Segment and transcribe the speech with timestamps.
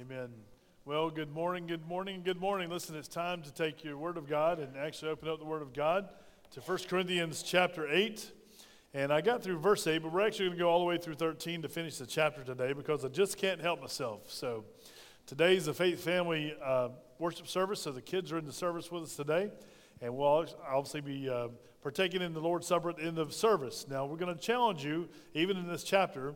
[0.00, 0.30] Amen.
[0.86, 2.70] Well, good morning, good morning, good morning.
[2.70, 5.60] Listen, it's time to take your Word of God and actually open up the Word
[5.60, 6.08] of God
[6.52, 8.32] to 1 Corinthians chapter 8.
[8.94, 10.96] And I got through verse 8, but we're actually going to go all the way
[10.96, 14.32] through 13 to finish the chapter today because I just can't help myself.
[14.32, 14.64] So
[15.26, 16.88] today's the Faith Family uh,
[17.18, 19.50] worship service, so the kids are in the service with us today.
[20.00, 21.48] And we'll obviously be uh,
[21.82, 23.84] partaking in the Lord's Supper at the end of service.
[23.86, 26.34] Now, we're going to challenge you, even in this chapter,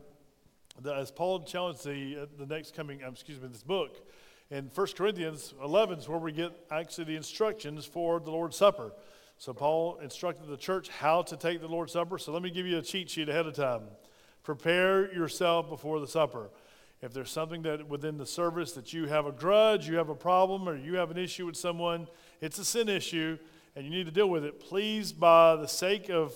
[0.83, 4.07] as Paul challenged the, uh, the next coming, um, excuse me, this book,
[4.51, 8.91] in 1 Corinthians 11 is where we get actually the instructions for the Lord's Supper.
[9.37, 12.17] So Paul instructed the church how to take the Lord's Supper.
[12.17, 13.81] So let me give you a cheat sheet ahead of time.
[14.43, 16.51] Prepare yourself before the supper.
[17.01, 20.15] If there's something that within the service that you have a grudge, you have a
[20.15, 22.07] problem, or you have an issue with someone,
[22.41, 23.37] it's a sin issue,
[23.75, 24.59] and you need to deal with it.
[24.59, 26.33] Please, by the sake of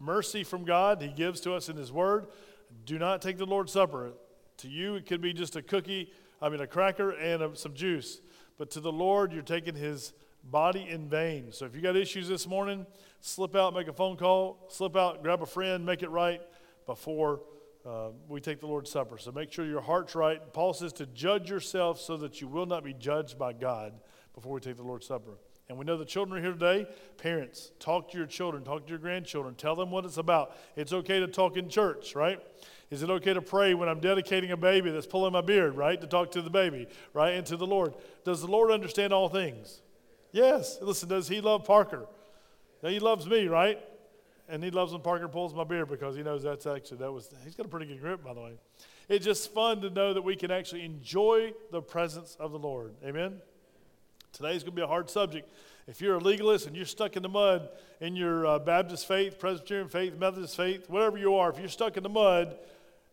[0.00, 2.26] mercy from God, He gives to us in His Word,
[2.84, 4.12] do not take the Lord's Supper.
[4.58, 7.74] To you, it could be just a cookie, I mean, a cracker and a, some
[7.74, 8.20] juice.
[8.58, 10.12] But to the Lord, you're taking His
[10.44, 11.52] body in vain.
[11.52, 12.86] So if you got issues this morning,
[13.20, 16.40] slip out, make a phone call, slip out, grab a friend, make it right
[16.86, 17.40] before
[17.86, 19.18] uh, we take the Lord's Supper.
[19.18, 20.40] So make sure your heart's right.
[20.52, 23.94] Paul says to judge yourself so that you will not be judged by God
[24.34, 25.38] before we take the Lord's Supper.
[25.72, 26.86] And we know the children are here today.
[27.16, 30.54] Parents, talk to your children, talk to your grandchildren, tell them what it's about.
[30.76, 32.38] It's okay to talk in church, right?
[32.90, 35.98] Is it okay to pray when I'm dedicating a baby that's pulling my beard, right?
[35.98, 37.30] To talk to the baby, right?
[37.30, 37.94] And to the Lord.
[38.22, 39.80] Does the Lord understand all things?
[40.30, 40.76] Yes.
[40.82, 42.04] Listen, does he love Parker?
[42.82, 43.78] He loves me, right?
[44.50, 47.30] And he loves when Parker pulls my beard because he knows that's actually, that was,
[47.44, 48.58] he's got a pretty good grip, by the way.
[49.08, 52.92] It's just fun to know that we can actually enjoy the presence of the Lord.
[53.02, 53.40] Amen?
[54.32, 55.50] Today's going to be a hard subject.
[55.86, 57.68] If you're a legalist and you're stuck in the mud
[58.00, 61.98] in your uh, Baptist faith, Presbyterian faith, Methodist faith, whatever you are, if you're stuck
[61.98, 62.56] in the mud,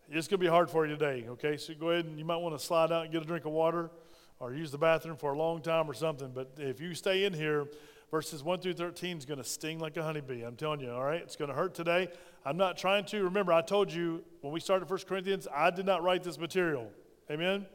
[0.08, 1.58] it's going to be hard for you today, okay?
[1.58, 3.52] So go ahead and you might want to slide out and get a drink of
[3.52, 3.90] water
[4.38, 6.30] or use the bathroom for a long time or something.
[6.34, 7.68] But if you stay in here,
[8.10, 10.42] verses 1 through 13 is going to sting like a honeybee.
[10.42, 11.20] I'm telling you, all right?
[11.20, 12.08] It's going to hurt today.
[12.46, 13.24] I'm not trying to.
[13.24, 16.90] Remember, I told you when we started 1 Corinthians, I did not write this material.
[17.30, 17.66] Amen?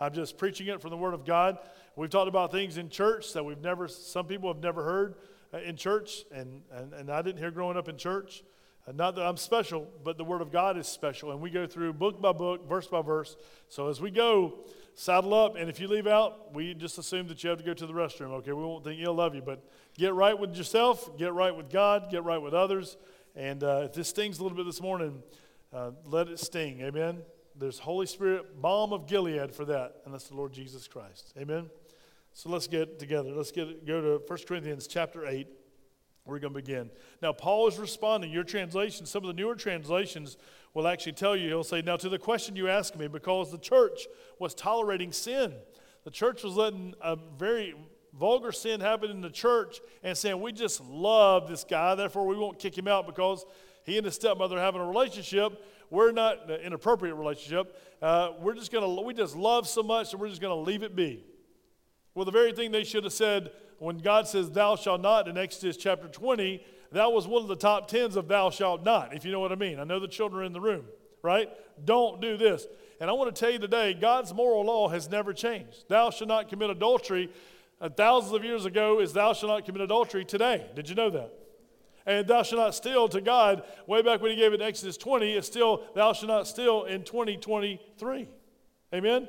[0.00, 1.58] I'm just preaching it from the Word of God.
[1.96, 5.14] We've talked about things in church that we've never, some people have never heard
[5.52, 8.42] uh, in church, and, and, and I didn't hear growing up in church.
[8.86, 11.30] Uh, not that I'm special, but the Word of God is special.
[11.30, 13.36] And we go through book by book, verse by verse.
[13.68, 14.54] So as we go,
[14.94, 15.56] saddle up.
[15.56, 17.92] And if you leave out, we just assume that you have to go to the
[17.92, 18.52] restroom, okay?
[18.52, 19.42] We won't think ill of you.
[19.42, 19.62] But
[19.96, 22.96] get right with yourself, get right with God, get right with others.
[23.36, 25.22] And uh, if this stings a little bit this morning,
[25.72, 26.80] uh, let it sting.
[26.80, 27.22] Amen?
[27.54, 31.32] There's Holy Spirit, balm of Gilead for that, and that's the Lord Jesus Christ.
[31.38, 31.70] Amen?
[32.34, 33.30] So let's get together.
[33.30, 35.46] Let's get go to 1 Corinthians chapter 8.
[36.24, 36.90] We're going to begin.
[37.20, 38.30] Now, Paul is responding.
[38.30, 40.36] Your translation, some of the newer translations
[40.72, 43.58] will actually tell you, he'll say, Now, to the question you asked me, because the
[43.58, 44.06] church
[44.38, 45.52] was tolerating sin,
[46.04, 47.74] the church was letting a very
[48.18, 52.36] vulgar sin happen in the church and saying, We just love this guy, therefore we
[52.36, 53.44] won't kick him out because
[53.84, 55.60] he and his stepmother are having a relationship.
[55.90, 57.76] We're not an inappropriate relationship.
[58.00, 60.70] Uh, we're just going to, we just love so much and we're just going to
[60.70, 61.24] leave it be.
[62.14, 65.36] Well, the very thing they should have said when God says, Thou shalt not in
[65.36, 66.62] Exodus chapter 20,
[66.92, 69.52] that was one of the top tens of Thou shalt not, if you know what
[69.52, 69.80] I mean.
[69.80, 70.84] I know the children are in the room,
[71.22, 71.48] right?
[71.84, 72.66] Don't do this.
[73.00, 75.88] And I want to tell you today, God's moral law has never changed.
[75.88, 77.30] Thou shalt not commit adultery.
[77.80, 80.66] Uh, thousands of years ago is thou shalt not commit adultery today.
[80.76, 81.32] Did you know that?
[82.06, 84.96] And thou shalt not steal to God, way back when he gave it in Exodus
[84.96, 88.28] 20, is still thou shalt not steal in 2023.
[88.94, 89.28] Amen?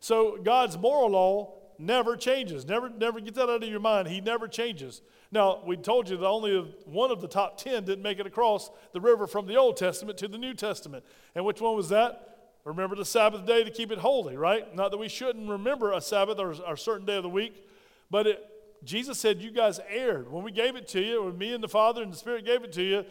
[0.00, 2.66] So God's moral law never changes.
[2.66, 4.08] Never, never get that out of your mind.
[4.08, 5.02] He never changes.
[5.30, 8.70] Now, we told you that only one of the top 10 didn't make it across
[8.92, 11.04] the river from the Old Testament to the New Testament.
[11.34, 12.32] And which one was that?
[12.64, 14.74] Remember the Sabbath day to keep it holy, right?
[14.74, 17.66] Not that we shouldn't remember a Sabbath or a certain day of the week,
[18.10, 18.46] but it,
[18.84, 20.30] Jesus said, You guys erred.
[20.30, 22.62] When we gave it to you, when me and the Father and the Spirit gave
[22.62, 23.04] it to you,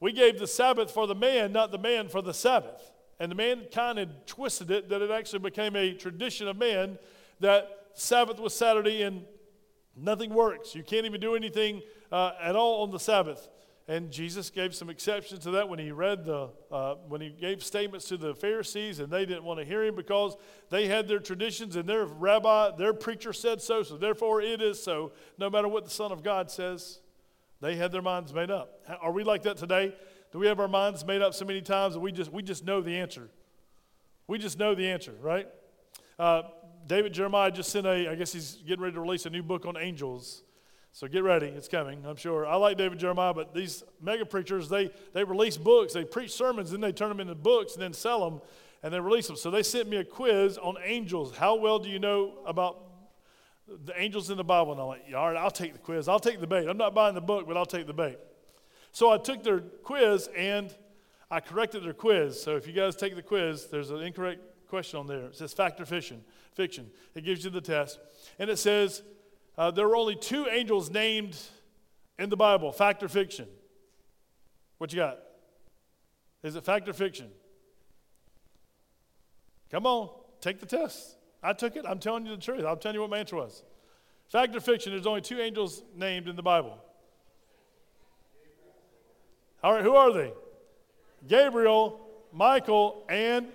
[0.00, 2.92] we gave the Sabbath for the man, not the man for the Sabbath.
[3.20, 6.98] And the man kind of twisted it that it actually became a tradition of man
[7.40, 9.24] that Sabbath was Saturday and
[9.96, 10.74] nothing works.
[10.74, 11.82] You can't even do anything
[12.12, 13.48] uh, at all on the Sabbath.
[13.86, 17.62] And Jesus gave some exceptions to that when he read the, uh, when he gave
[17.62, 20.36] statements to the Pharisees, and they didn't want to hear him because
[20.70, 24.82] they had their traditions and their rabbi, their preacher said so, so therefore it is
[24.82, 25.12] so.
[25.36, 27.00] No matter what the Son of God says,
[27.60, 28.82] they had their minds made up.
[29.02, 29.94] Are we like that today?
[30.32, 32.64] Do we have our minds made up so many times that we just, we just
[32.64, 33.28] know the answer?
[34.26, 35.46] We just know the answer, right?
[36.18, 36.42] Uh,
[36.86, 39.66] David Jeremiah just sent a, I guess he's getting ready to release a new book
[39.66, 40.42] on angels.
[40.92, 42.46] So get ready, it's coming, I'm sure.
[42.46, 46.70] I like David Jeremiah, but these mega preachers, they, they release books, they preach sermons,
[46.70, 48.40] then they turn them into books and then sell them.
[48.84, 49.34] and they release them.
[49.34, 51.34] So they sent me a quiz on angels.
[51.34, 52.82] How well do you know about
[53.66, 54.72] the angels in the Bible?
[54.72, 56.06] And I'm like, all right, I'll take the quiz.
[56.06, 56.68] I'll take the bait.
[56.68, 58.18] I'm not buying the book, but I'll take the bait.
[58.92, 60.72] So I took their quiz and
[61.30, 62.40] I corrected their quiz.
[62.40, 65.26] So if you guys take the quiz, there's an incorrect question on there.
[65.26, 65.86] It says fact or
[66.54, 66.90] fiction.
[67.14, 67.98] It gives you the test.
[68.38, 69.02] And it says
[69.58, 71.36] uh, there were only two angels named
[72.18, 73.46] in the Bible fact or fiction.
[74.78, 75.18] What you got?
[76.42, 77.30] Is it fact or fiction?
[79.70, 80.10] Come on,
[80.40, 81.16] take the test.
[81.42, 81.84] I took it.
[81.86, 82.64] I'm telling you the truth.
[82.64, 83.62] I'm telling you what my answer was.
[84.28, 86.78] Fact or fiction, there's only two angels named in the Bible.
[89.62, 90.32] All right, who are they?
[91.26, 92.00] Gabriel,
[92.32, 93.48] Michael, and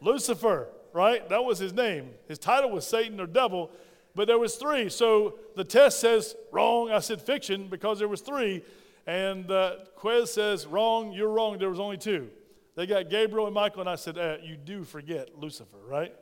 [0.00, 1.28] Lucifer, right?
[1.28, 2.10] That was his name.
[2.28, 3.70] His title was Satan or devil,
[4.14, 4.88] but there was three.
[4.88, 6.90] So the test says wrong.
[6.90, 8.62] I said fiction because there was three.
[9.06, 12.30] And the quiz says wrong, you're wrong, there was only two.
[12.74, 16.14] They got Gabriel and Michael, and I said, eh, you do forget Lucifer, right?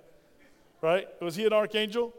[0.80, 1.06] Right?
[1.20, 2.12] Was he an archangel?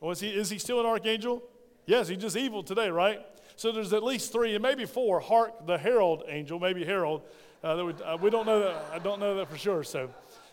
[0.00, 1.42] Was he, is he still an archangel?
[1.86, 3.24] Yes, he's just evil today, right?
[3.56, 5.20] So there's at least three, and maybe four.
[5.20, 7.22] Hark, the herald angel, maybe herald.
[7.62, 8.84] Uh, would, uh, we don't know that.
[8.92, 9.82] I don't know that for sure.
[9.84, 10.10] So,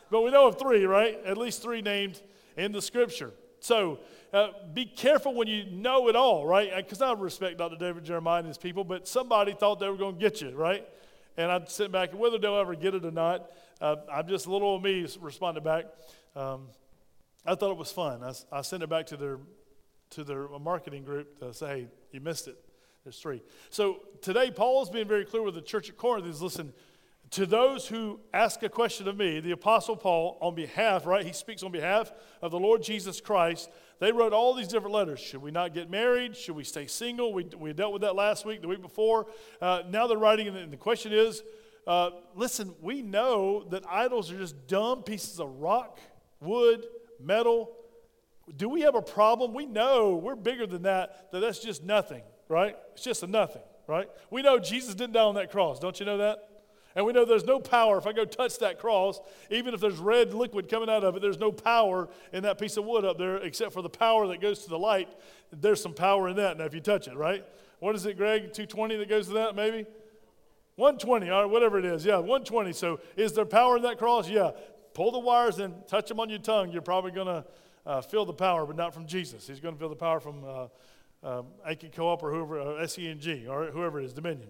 [0.09, 1.19] but we know of three, right?
[1.25, 2.21] At least three named
[2.57, 3.31] in the scripture.
[3.59, 3.99] So
[4.33, 6.71] uh, be careful when you know it all, right?
[6.75, 7.75] Because I respect Dr.
[7.77, 10.87] David Jeremiah and his people, but somebody thought they were going to get you, right?
[11.37, 13.51] And I'd sit back, and whether they'll ever get it or not,
[13.81, 15.85] uh, I'm just a little me responded back.
[16.35, 16.67] Um,
[17.45, 18.23] I thought it was fun.
[18.23, 19.39] I, I sent it back to their
[20.11, 22.57] to their marketing group to say, hey, you missed it.
[23.03, 23.43] There's three.
[23.69, 26.25] So today, Paul is being very clear with the church at Corinth.
[26.25, 26.73] Is listen,
[27.31, 31.25] to those who ask a question of me, the Apostle Paul, on behalf, right?
[31.25, 32.11] He speaks on behalf
[32.41, 33.69] of the Lord Jesus Christ.
[33.99, 35.19] They wrote all these different letters.
[35.19, 36.35] Should we not get married?
[36.35, 37.33] Should we stay single?
[37.33, 39.27] We, we dealt with that last week, the week before.
[39.61, 41.43] Uh, now they're writing, and the question is
[41.87, 45.99] uh, listen, we know that idols are just dumb pieces of rock,
[46.39, 46.85] wood,
[47.19, 47.71] metal.
[48.55, 49.53] Do we have a problem?
[49.53, 52.75] We know we're bigger than that, that that's just nothing, right?
[52.93, 54.07] It's just a nothing, right?
[54.29, 55.79] We know Jesus didn't die on that cross.
[55.79, 56.48] Don't you know that?
[56.95, 57.97] And we know there's no power.
[57.97, 59.19] If I go touch that cross,
[59.49, 62.77] even if there's red liquid coming out of it, there's no power in that piece
[62.77, 65.09] of wood up there except for the power that goes to the light.
[65.51, 67.45] There's some power in that now if you touch it, right?
[67.79, 68.53] What is it, Greg?
[68.53, 69.85] 220 that goes to that, maybe?
[70.75, 72.05] 120, all right, whatever it is.
[72.05, 72.73] Yeah, 120.
[72.73, 74.29] So is there power in that cross?
[74.29, 74.51] Yeah.
[74.93, 76.71] Pull the wires and touch them on your tongue.
[76.71, 77.45] You're probably going to
[77.85, 79.47] uh, feel the power, but not from Jesus.
[79.47, 80.67] He's going to feel the power from uh,
[81.23, 84.49] um, Aiken Co-op or whoever, uh, SCE&G, or whoever it is, Dominion.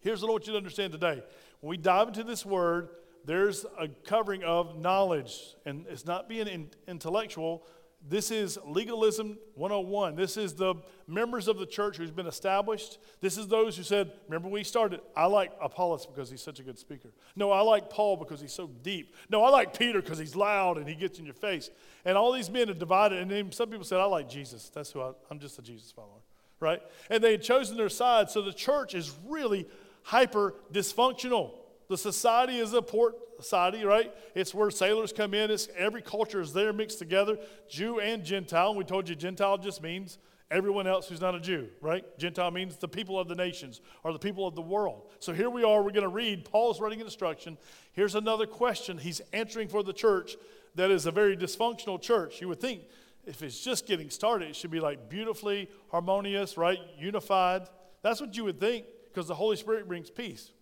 [0.00, 1.22] Here's what I want you to understand today.
[1.60, 2.88] When we dive into this word,
[3.24, 7.66] there's a covering of knowledge, and it's not being in, intellectual.
[8.08, 10.16] This is legalism 101.
[10.16, 10.74] This is the
[11.06, 12.98] members of the church who's been established.
[13.20, 16.62] This is those who said, Remember, we started, I like Apollos because he's such a
[16.62, 17.10] good speaker.
[17.36, 19.14] No, I like Paul because he's so deep.
[19.28, 21.68] No, I like Peter because he's loud and he gets in your face.
[22.06, 23.18] And all these men are divided.
[23.18, 24.70] And then some people said, I like Jesus.
[24.70, 26.22] That's who I, I'm just a Jesus follower,
[26.58, 26.80] right?
[27.10, 28.30] And they had chosen their side.
[28.30, 29.66] So the church is really
[30.02, 31.52] hyper dysfunctional.
[31.88, 34.14] The society is a port society, right?
[34.34, 35.50] It's where sailors come in.
[35.50, 37.38] It's, every culture is there mixed together,
[37.68, 38.74] Jew and Gentile.
[38.74, 40.18] We told you Gentile just means
[40.50, 42.04] everyone else who's not a Jew, right?
[42.18, 45.10] Gentile means the people of the nations or the people of the world.
[45.20, 47.56] So here we are, we're going to read Paul's writing instruction.
[47.92, 50.36] Here's another question he's answering for the church
[50.74, 52.40] that is a very dysfunctional church.
[52.40, 52.82] You would think
[53.26, 56.78] if it's just getting started, it should be like beautifully harmonious, right?
[56.98, 57.62] Unified.
[58.02, 60.52] That's what you would think because the Holy Spirit brings peace.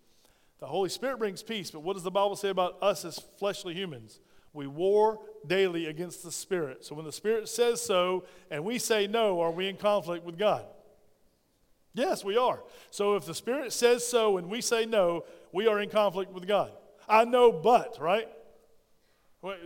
[0.59, 3.73] The Holy Spirit brings peace, but what does the Bible say about us as fleshly
[3.73, 4.19] humans?
[4.51, 6.83] We war daily against the Spirit.
[6.83, 10.37] So when the Spirit says so and we say no, are we in conflict with
[10.37, 10.65] God?
[11.93, 12.61] Yes, we are.
[12.91, 16.47] So if the Spirit says so and we say no, we are in conflict with
[16.47, 16.71] God.
[17.07, 18.27] I know, but, right?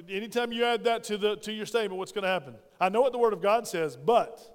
[0.10, 2.56] Anytime you add that to, the, to your statement, what's going to happen?
[2.80, 4.53] I know what the Word of God says, but.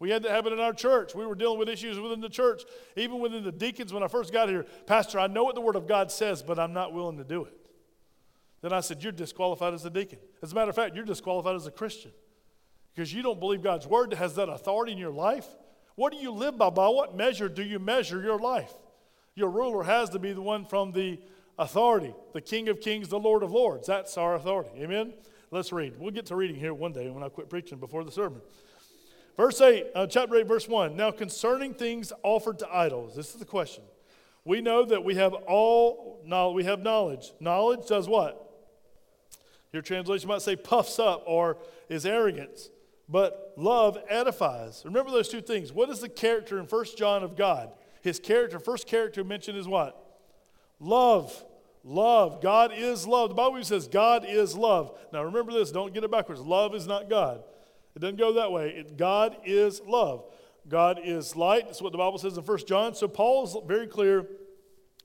[0.00, 1.14] We had that happen in our church.
[1.14, 2.62] We were dealing with issues within the church,
[2.96, 4.64] even within the deacons when I first got here.
[4.86, 7.44] Pastor, I know what the Word of God says, but I'm not willing to do
[7.44, 7.54] it.
[8.62, 10.18] Then I said, You're disqualified as a deacon.
[10.42, 12.12] As a matter of fact, you're disqualified as a Christian
[12.94, 15.46] because you don't believe God's Word has that authority in your life.
[15.96, 16.70] What do you live by?
[16.70, 18.72] By what measure do you measure your life?
[19.34, 21.18] Your ruler has to be the one from the
[21.58, 23.86] authority, the King of Kings, the Lord of Lords.
[23.86, 24.70] That's our authority.
[24.78, 25.12] Amen?
[25.50, 25.98] Let's read.
[25.98, 28.40] We'll get to reading here one day when I quit preaching before the sermon.
[29.40, 30.94] Verse 8, uh, chapter 8, verse 1.
[30.94, 33.82] Now, concerning things offered to idols, this is the question.
[34.44, 37.32] We know that we have all knowledge, we have knowledge.
[37.40, 38.52] Knowledge does what?
[39.72, 41.56] Your translation might say puffs up or
[41.88, 42.68] is arrogance,
[43.08, 44.82] but love edifies.
[44.84, 45.72] Remember those two things.
[45.72, 47.72] What is the character in First John of God?
[48.02, 50.20] His character, first character mentioned is what?
[50.80, 51.46] Love.
[51.82, 52.42] Love.
[52.42, 53.30] God is love.
[53.30, 54.98] The Bible says God is love.
[55.14, 56.42] Now remember this, don't get it backwards.
[56.42, 57.42] Love is not God.
[57.94, 58.70] It doesn't go that way.
[58.70, 60.24] It, God is love.
[60.68, 61.66] God is light.
[61.66, 62.94] That's what the Bible says in 1 John.
[62.94, 64.26] So Paul's very clear.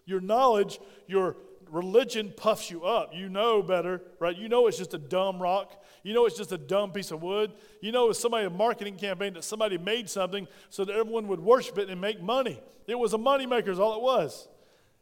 [0.06, 1.36] Your knowledge, your
[1.72, 3.12] religion puffs you up.
[3.13, 4.38] You know better, right?
[4.38, 5.84] You know it's just a dumb rock.
[6.04, 7.54] You know it's just a dumb piece of wood.
[7.82, 11.39] You know it's somebody a marketing campaign that somebody made something so that everyone would
[11.39, 12.62] worship it and make money.
[12.88, 14.48] It was a moneymaker is all it was.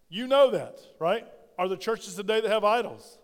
[0.10, 1.28] You know that, right?
[1.58, 3.18] Are the churches today that have idols?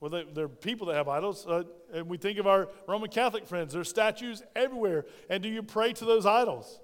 [0.00, 1.46] Well, they, there are people that have idols.
[1.46, 3.72] Uh, and we think of our Roman Catholic friends.
[3.72, 5.06] There's statues everywhere.
[5.30, 6.80] And do you pray to those idols?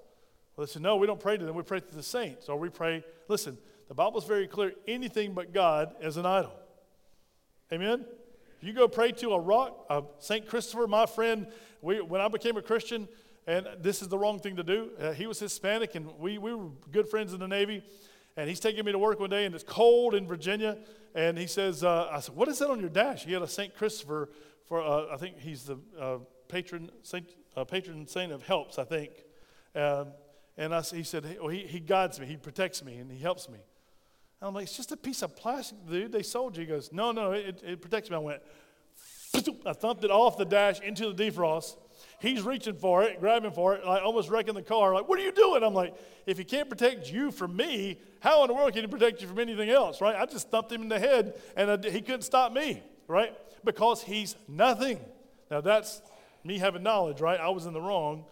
[0.55, 1.55] Well, they say, no, we don't pray to them.
[1.55, 2.49] We pray to the saints.
[2.49, 6.53] Or we pray, listen, the Bible is very clear anything but God is an idol.
[7.71, 8.05] Amen?
[8.61, 10.47] You go pray to a rock, uh, St.
[10.47, 11.47] Christopher, my friend,
[11.81, 13.09] we, when I became a Christian,
[13.45, 14.91] and this is the wrong thing to do.
[14.97, 17.83] Uh, he was Hispanic, and we, we were good friends in the Navy.
[18.35, 20.77] And he's taking me to work one day, and it's cold in Virginia.
[21.13, 23.25] And he says, uh, I said, What is that on your dash?
[23.25, 23.75] He had a St.
[23.75, 24.29] Christopher
[24.65, 28.85] for, uh, I think he's the uh, patron, saint, uh, patron saint of helps, I
[28.85, 29.11] think.
[29.75, 30.07] Um,
[30.57, 33.49] and I, he said, well, he, he guides me, he protects me, and he helps
[33.49, 33.59] me.
[34.39, 36.11] And I'm like, It's just a piece of plastic, dude.
[36.11, 36.61] They sold you.
[36.61, 38.15] He goes, No, no, it, it protects me.
[38.15, 38.41] I went,
[39.65, 41.77] I thumped it off the dash into the defrost.
[42.23, 44.93] He's reaching for it, grabbing for it, like almost wrecking the car.
[44.93, 45.61] Like, what are you doing?
[45.61, 45.93] I'm like,
[46.25, 49.27] if he can't protect you from me, how in the world can he protect you
[49.27, 50.15] from anything else, right?
[50.15, 53.33] I just thumped him in the head and I, he couldn't stop me, right?
[53.65, 55.01] Because he's nothing.
[55.51, 56.01] Now, that's
[56.45, 57.37] me having knowledge, right?
[57.37, 58.23] I was in the wrong.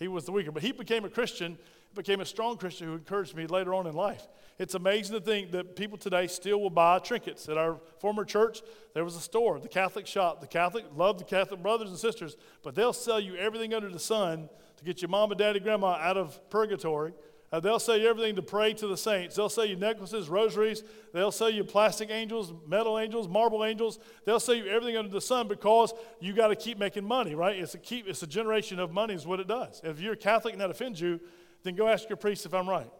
[0.00, 0.50] He was the weaker.
[0.50, 1.58] But he became a Christian,
[1.98, 4.26] became a strong Christian who encouraged me later on in life.
[4.58, 7.48] It's amazing to think that people today still will buy trinkets.
[7.48, 8.62] At our former church,
[8.94, 10.40] there was a store, the Catholic shop.
[10.40, 13.98] The Catholic love the Catholic brothers and sisters, but they'll sell you everything under the
[13.98, 17.12] sun to get your mom and daddy, grandma out of purgatory.
[17.50, 19.36] Uh, they'll sell you everything to pray to the saints.
[19.36, 20.84] They'll sell you necklaces, rosaries.
[21.14, 23.98] They'll sell you plastic angels, metal angels, marble angels.
[24.26, 27.56] They'll sell you everything under the sun because you got to keep making money, right?
[27.56, 28.06] It's a keep.
[28.06, 29.80] It's a generation of money is what it does.
[29.82, 31.20] If you're a Catholic and that offends you,
[31.68, 32.90] then go ask your priest if I'm right.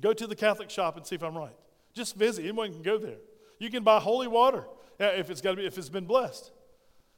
[0.00, 1.54] Go to the Catholic shop and see if I'm right.
[1.94, 2.42] Just visit.
[2.42, 3.18] Anyone can go there.
[3.58, 4.64] You can buy holy water
[5.00, 6.50] uh, if it's got to be if it's been blessed.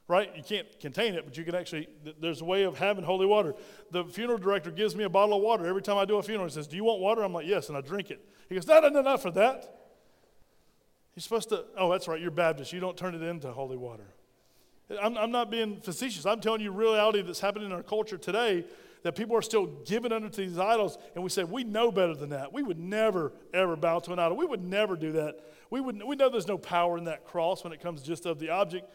[0.07, 0.29] Right?
[0.35, 1.87] You can't contain it, but you can actually
[2.19, 3.55] there's a way of having holy water.
[3.91, 6.47] The funeral director gives me a bottle of water every time I do a funeral.
[6.47, 8.23] He says, "Do you want water?" I'm like, "Yes," and I drink it.
[8.49, 9.79] He goes, "Not enough for that."
[11.15, 12.73] You're supposed to, oh, that's right, you're Baptist.
[12.73, 14.07] You don't turn it into holy water.
[15.01, 16.25] I'm, I'm not being facetious.
[16.25, 18.65] I'm telling you reality that's happening in our culture today
[19.03, 22.15] that people are still giving under to these idols, and we say, we know better
[22.15, 22.51] than that.
[22.51, 24.37] We would never, ever bow to an idol.
[24.37, 25.39] We would never do that.
[25.69, 28.39] We, would, we know there's no power in that cross when it comes just of
[28.39, 28.89] the object.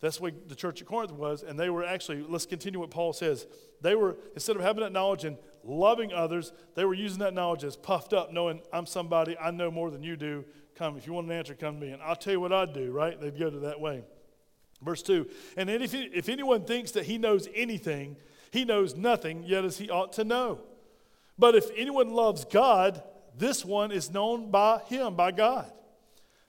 [0.00, 3.12] That's what the church at Corinth was, and they were actually, let's continue what Paul
[3.12, 3.46] says.
[3.80, 7.64] They were, instead of having that knowledge and loving others, they were using that knowledge
[7.64, 10.44] as puffed up, knowing I'm somebody, I know more than you do.
[10.76, 12.74] Come, if you want an answer, come to me, and I'll tell you what I'd
[12.74, 13.18] do, right?
[13.18, 14.04] They'd go to that way.
[14.82, 18.16] Verse 2 And if, if anyone thinks that he knows anything,
[18.50, 20.60] he knows nothing, yet as he ought to know.
[21.38, 23.02] But if anyone loves God,
[23.36, 25.70] this one is known by him, by God.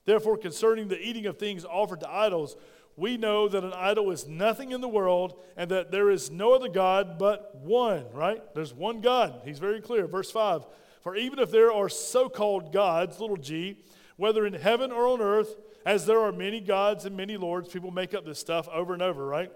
[0.04, 2.56] Therefore, concerning the eating of things offered to idols,
[2.96, 6.54] we know that an idol is nothing in the world and that there is no
[6.54, 8.42] other God but one, right?
[8.54, 9.42] There's one God.
[9.44, 10.06] He's very clear.
[10.06, 10.64] Verse 5
[11.02, 13.78] For even if there are so called gods, little g,
[14.16, 15.54] whether in heaven or on earth,
[15.86, 19.02] as there are many gods and many lords, people make up this stuff over and
[19.02, 19.52] over, right?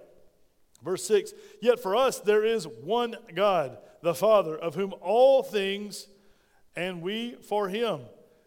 [0.82, 6.08] Verse 6 Yet for us there is one God, the Father, of whom all things,
[6.74, 8.00] and we for him,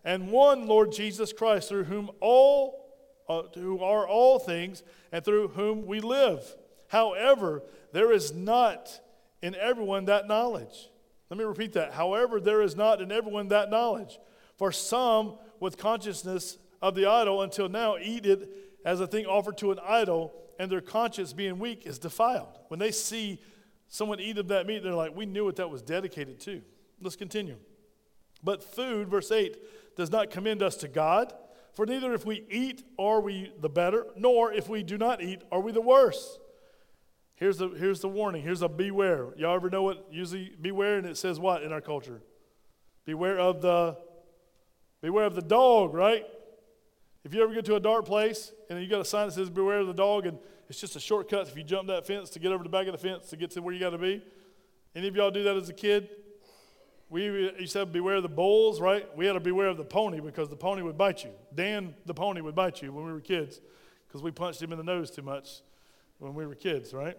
[0.03, 2.93] and one Lord Jesus Christ, through whom all,
[3.29, 6.43] uh, who are all things, and through whom we live.
[6.87, 8.99] However, there is not
[9.41, 10.89] in everyone that knowledge.
[11.29, 11.93] Let me repeat that.
[11.93, 14.19] However, there is not in everyone that knowledge.
[14.57, 18.49] For some, with consciousness of the idol until now, eat it
[18.85, 22.59] as a thing offered to an idol and their conscience being weak is defiled.
[22.67, 23.39] When they see
[23.87, 26.61] someone eat of that meat, they're like, we knew what that was dedicated to.
[27.01, 27.57] Let's continue.
[28.43, 29.57] But food, verse 8,
[29.95, 31.33] does not commend us to God.
[31.73, 35.41] For neither if we eat are we the better, nor if we do not eat
[35.51, 36.39] are we the worse.
[37.35, 38.43] Here's the, here's the warning.
[38.43, 39.27] Here's a beware.
[39.37, 40.97] Y'all ever know what usually beware?
[40.97, 42.21] And it says what in our culture?
[43.03, 43.97] Beware of the
[45.01, 46.25] beware of the dog, right?
[47.25, 49.49] If you ever get to a dark place and you got a sign that says
[49.49, 50.37] beware of the dog and
[50.69, 52.91] it's just a shortcut if you jump that fence to get over the back of
[52.91, 54.21] the fence to get to where you got to be.
[54.95, 56.07] Any of y'all do that as a kid?
[57.09, 59.05] We used have beware of the bulls, right?
[59.17, 61.31] We had to beware of the pony because the pony would bite you.
[61.53, 63.59] Dan, the pony, would bite you when we were kids
[64.07, 65.61] because we punched him in the nose too much
[66.19, 67.17] when we were kids, right?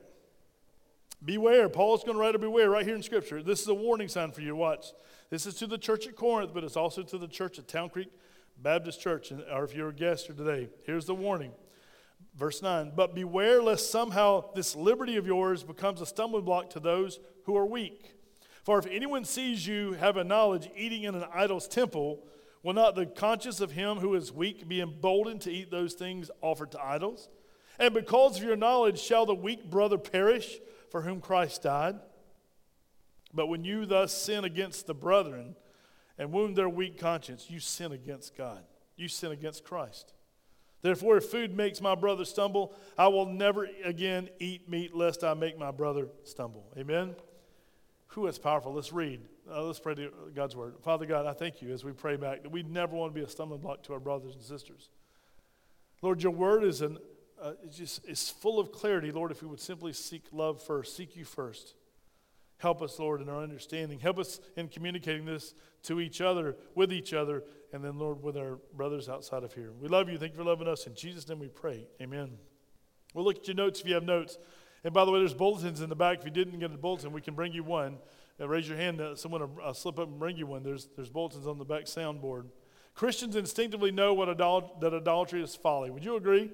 [1.25, 1.69] Beware.
[1.69, 3.43] Paul's going to write a beware right here in Scripture.
[3.43, 4.55] This is a warning sign for you.
[4.55, 4.87] Watch.
[5.31, 7.89] This is to the church at Corinth, but it's also to the church at Town
[7.89, 8.11] Creek
[8.57, 11.53] Baptist Church, or if you're a guest here today, here's the warning.
[12.35, 16.81] Verse 9, but beware lest somehow this liberty of yours becomes a stumbling block to
[16.81, 18.15] those who are weak.
[18.63, 22.25] For if anyone sees you have a knowledge eating in an idol's temple,
[22.63, 26.31] will not the conscience of him who is weak be emboldened to eat those things
[26.43, 27.29] offered to idols?
[27.79, 30.59] And because of your knowledge shall the weak brother perish
[30.91, 31.97] for whom Christ died?
[33.33, 35.57] But when you thus sin against the brethren
[36.19, 38.65] and wound their weak conscience, you sin against God.
[38.97, 40.15] You sin against Christ.
[40.83, 45.35] Therefore, if food makes my brother stumble, I will never again eat meat lest I
[45.35, 46.73] make my brother stumble.
[46.79, 47.15] Amen?
[48.09, 48.73] Who is powerful?
[48.73, 49.21] Let's read.
[49.51, 50.75] Uh, let's pray to God's word.
[50.83, 53.25] Father God, I thank you as we pray back that we never want to be
[53.25, 54.91] a stumbling block to our brothers and sisters.
[56.03, 56.99] Lord, your word is an,
[57.41, 60.97] uh, it's just it's full of clarity, Lord, if we would simply seek love first,
[60.97, 61.75] seek you first.
[62.59, 63.99] Help us, Lord, in our understanding.
[63.99, 68.37] Help us in communicating this to each other, with each other, and then, Lord, with
[68.37, 69.73] our brothers outside of here.
[69.79, 70.17] We love you.
[70.17, 70.87] Thank you for loving us.
[70.87, 71.87] In Jesus' name we pray.
[72.01, 72.39] Amen.
[73.13, 74.39] We'll look at your notes if you have notes.
[74.85, 76.21] And by the way, there's bulletins in the back.
[76.21, 77.99] If you didn't get a bulletin, we can bring you one.
[78.41, 79.01] Uh, raise your hand.
[79.01, 80.63] Uh, someone will uh, slip up and bring you one.
[80.63, 82.45] There's, there's bulletins on the back soundboard.
[82.95, 85.91] Christians instinctively know what idol- that idolatry is folly.
[85.91, 86.51] Would you agree?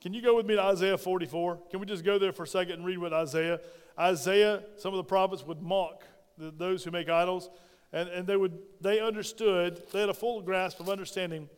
[0.00, 1.58] Can you go with me to Isaiah 44?
[1.70, 3.60] Can we just go there for a second and read what Isaiah?
[3.98, 6.04] Isaiah, some of the prophets would mock
[6.38, 7.50] the, those who make idols,
[7.92, 11.48] and, and they, would, they understood, they had a full grasp of understanding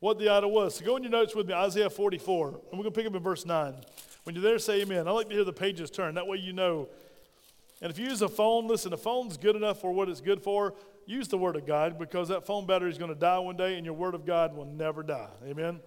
[0.00, 0.76] what the idol was.
[0.76, 3.14] So go in your notes with me, Isaiah 44, and we're going to pick up
[3.14, 3.74] in verse 9.
[4.24, 5.06] When you're there, say amen.
[5.06, 6.14] I like to hear the pages turn.
[6.14, 6.88] That way you know.
[7.80, 10.42] And if you use a phone, listen, a phone's good enough for what it's good
[10.42, 10.74] for.
[11.06, 13.76] Use the Word of God because that phone battery is going to die one day
[13.76, 15.30] and your Word of God will never die.
[15.44, 15.80] Amen.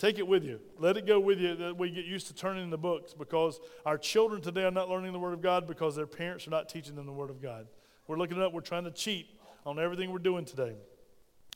[0.00, 0.60] Take it with you.
[0.78, 3.98] Let it go with you that we get used to turning the books because our
[3.98, 6.94] children today are not learning the Word of God because their parents are not teaching
[6.94, 7.66] them the Word of God.
[8.06, 9.26] We're looking it up, we're trying to cheat
[9.66, 10.74] on everything we're doing today.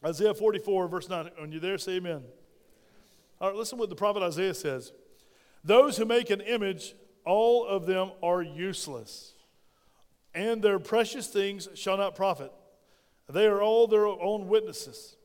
[0.04, 1.30] Isaiah 44, verse 9.
[1.38, 2.22] When you're there, say amen.
[3.40, 4.92] All right, listen what the prophet Isaiah says.
[5.64, 9.32] Those who make an image, all of them are useless,
[10.34, 12.52] and their precious things shall not profit.
[13.26, 15.16] They are all their own witnesses.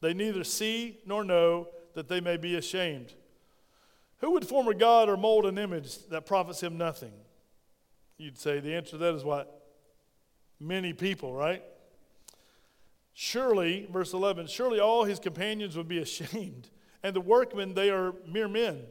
[0.00, 3.12] They neither see nor know that they may be ashamed.
[4.18, 7.10] Who would form a God or mold an image that profits him nothing?
[8.18, 9.66] You'd say the answer to that is what?
[10.60, 11.60] Many people, right?
[13.14, 16.70] Surely, verse 11, surely all his companions would be ashamed,
[17.02, 18.84] and the workmen, they are mere men.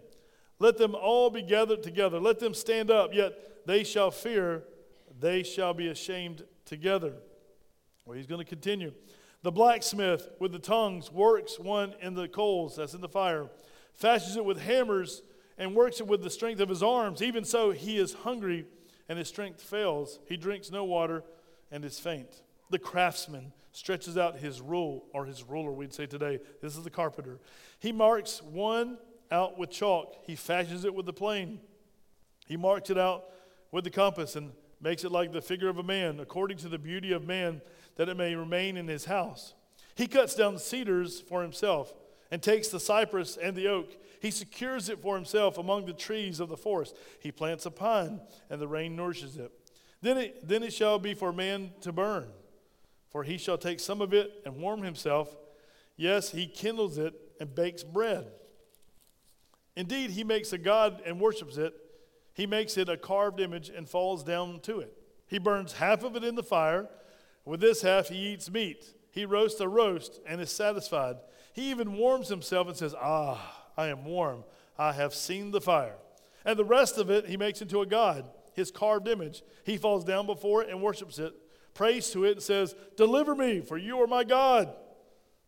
[0.59, 2.19] Let them all be gathered together.
[2.19, 4.63] Let them stand up, yet they shall fear,
[5.17, 7.13] they shall be ashamed together.
[8.03, 8.91] Well, he's going to continue.
[9.47, 13.47] The blacksmith with the tongues works one in the coals, that's in the fire,
[13.93, 15.21] fashions it with hammers,
[15.57, 17.21] and works it with the strength of his arms.
[17.21, 18.65] Even so, he is hungry,
[19.07, 20.19] and his strength fails.
[20.27, 21.23] He drinks no water
[21.71, 22.27] and is faint.
[22.71, 26.39] The craftsman stretches out his rule, or his ruler, we'd say today.
[26.61, 27.39] This is the carpenter.
[27.79, 28.97] He marks one
[29.31, 31.61] out with chalk, he fashions it with the plane.
[32.47, 33.23] He marks it out
[33.71, 36.77] with the compass and makes it like the figure of a man, according to the
[36.77, 37.61] beauty of man
[37.97, 39.53] that it may remain in his house.
[39.95, 41.93] He cuts down cedars for himself
[42.31, 43.97] and takes the cypress and the oak.
[44.21, 46.95] He secures it for himself among the trees of the forest.
[47.19, 49.51] He plants a pine, and the rain nourishes it.
[50.01, 52.27] Then it, then it shall be for man to burn,
[53.09, 55.35] for he shall take some of it and warm himself.
[55.95, 58.27] Yes, he kindles it and bakes bread.
[59.75, 61.73] Indeed, he makes a god and worships it.
[62.33, 64.93] He makes it a carved image and falls down to it.
[65.27, 66.87] He burns half of it in the fire
[67.47, 68.93] with this half, he eats meat.
[69.11, 71.15] He roasts a roast and is satisfied.
[71.53, 74.43] He even warms himself and says, Ah, I am warm.
[74.77, 75.95] I have seen the fire.
[76.45, 79.43] And the rest of it he makes into a god, his carved image.
[79.63, 81.33] He falls down before it and worships it,
[81.73, 84.73] prays to it, and says, Deliver me, for you are my God.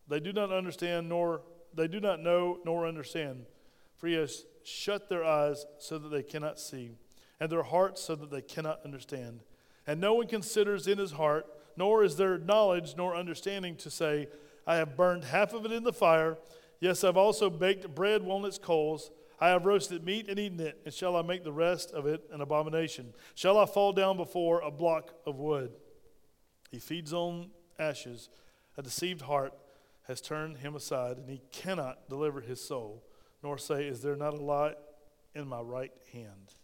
[0.07, 1.41] They do not understand, nor
[1.73, 3.45] they do not know nor understand,
[3.97, 6.91] for he has shut their eyes so that they cannot see,
[7.39, 9.41] and their hearts so that they cannot understand.
[9.85, 11.45] And no one considers in his heart
[11.79, 14.27] nor is there knowledge nor understanding to say,
[14.67, 16.37] I have burned half of it in the fire.
[16.81, 19.09] Yes, I've also baked bread on its coals.
[19.39, 22.21] I have roasted meat and eaten it, and shall I make the rest of it
[22.33, 23.13] an abomination?
[23.33, 25.71] Shall I fall down before a block of wood?
[26.69, 28.27] He feeds on ashes.
[28.77, 29.53] A deceived heart
[30.07, 33.05] has turned him aside, and he cannot deliver his soul,
[33.41, 34.73] nor say, Is there not a lie
[35.33, 36.55] in my right hand?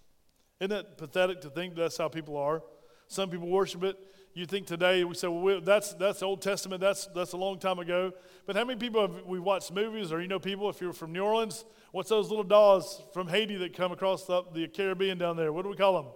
[0.60, 2.62] Isn't it pathetic to think that's how people are?
[3.08, 3.97] Some people worship it
[4.36, 6.82] you think today we say, well, that's that's Old Testament.
[6.82, 8.12] That's that's a long time ago.
[8.45, 11.13] But how many people have we watched movies, or you know, people if you're from
[11.13, 15.38] New Orleans, what's those little dolls from Haiti that come across the, the Caribbean down
[15.38, 15.52] there?
[15.52, 16.12] What do we call them?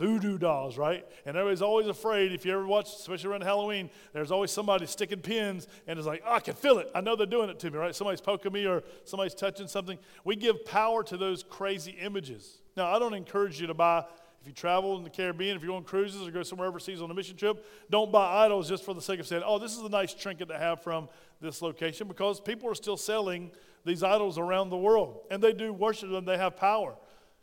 [0.00, 1.06] voodoo dolls, right?
[1.26, 2.32] And everybody's always afraid.
[2.32, 6.22] If you ever watch, especially around Halloween, there's always somebody sticking pins and it's like,
[6.26, 6.90] oh, I can feel it.
[6.94, 7.94] I know they're doing it to me, right?
[7.94, 9.98] Somebody's poking me or somebody's touching something.
[10.24, 12.62] We give power to those crazy images.
[12.76, 14.04] Now, I don't encourage you to buy,
[14.40, 17.02] if you travel in the Caribbean, if you go on cruises or go somewhere overseas
[17.02, 19.76] on a mission trip, don't buy idols just for the sake of saying, oh, this
[19.76, 21.08] is a nice trinket to have from
[21.40, 23.50] this location because people are still selling
[23.84, 26.94] these idols around the world and they do worship them, they have power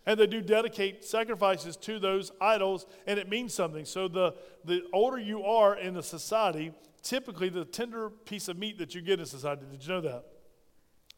[0.07, 3.83] and they do dedicate sacrifices to those idols, and it means something.
[3.83, 6.71] So the, the older you are in the society,
[7.03, 10.23] typically the tender piece of meat that you get in society, did you know that?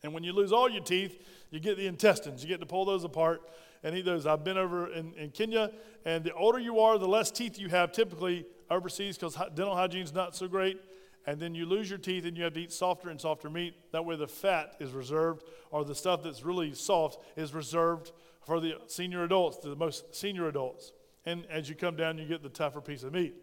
[0.01, 2.41] And when you lose all your teeth, you get the intestines.
[2.41, 3.43] You get to pull those apart
[3.83, 4.25] and eat those.
[4.25, 5.71] I've been over in, in Kenya,
[6.05, 10.03] and the older you are, the less teeth you have typically overseas because dental hygiene
[10.03, 10.79] is not so great.
[11.27, 13.75] And then you lose your teeth and you have to eat softer and softer meat.
[13.91, 18.11] That way the fat is reserved, or the stuff that's really soft is reserved
[18.45, 20.91] for the senior adults, the most senior adults.
[21.25, 23.35] And as you come down, you get the tougher piece of meat,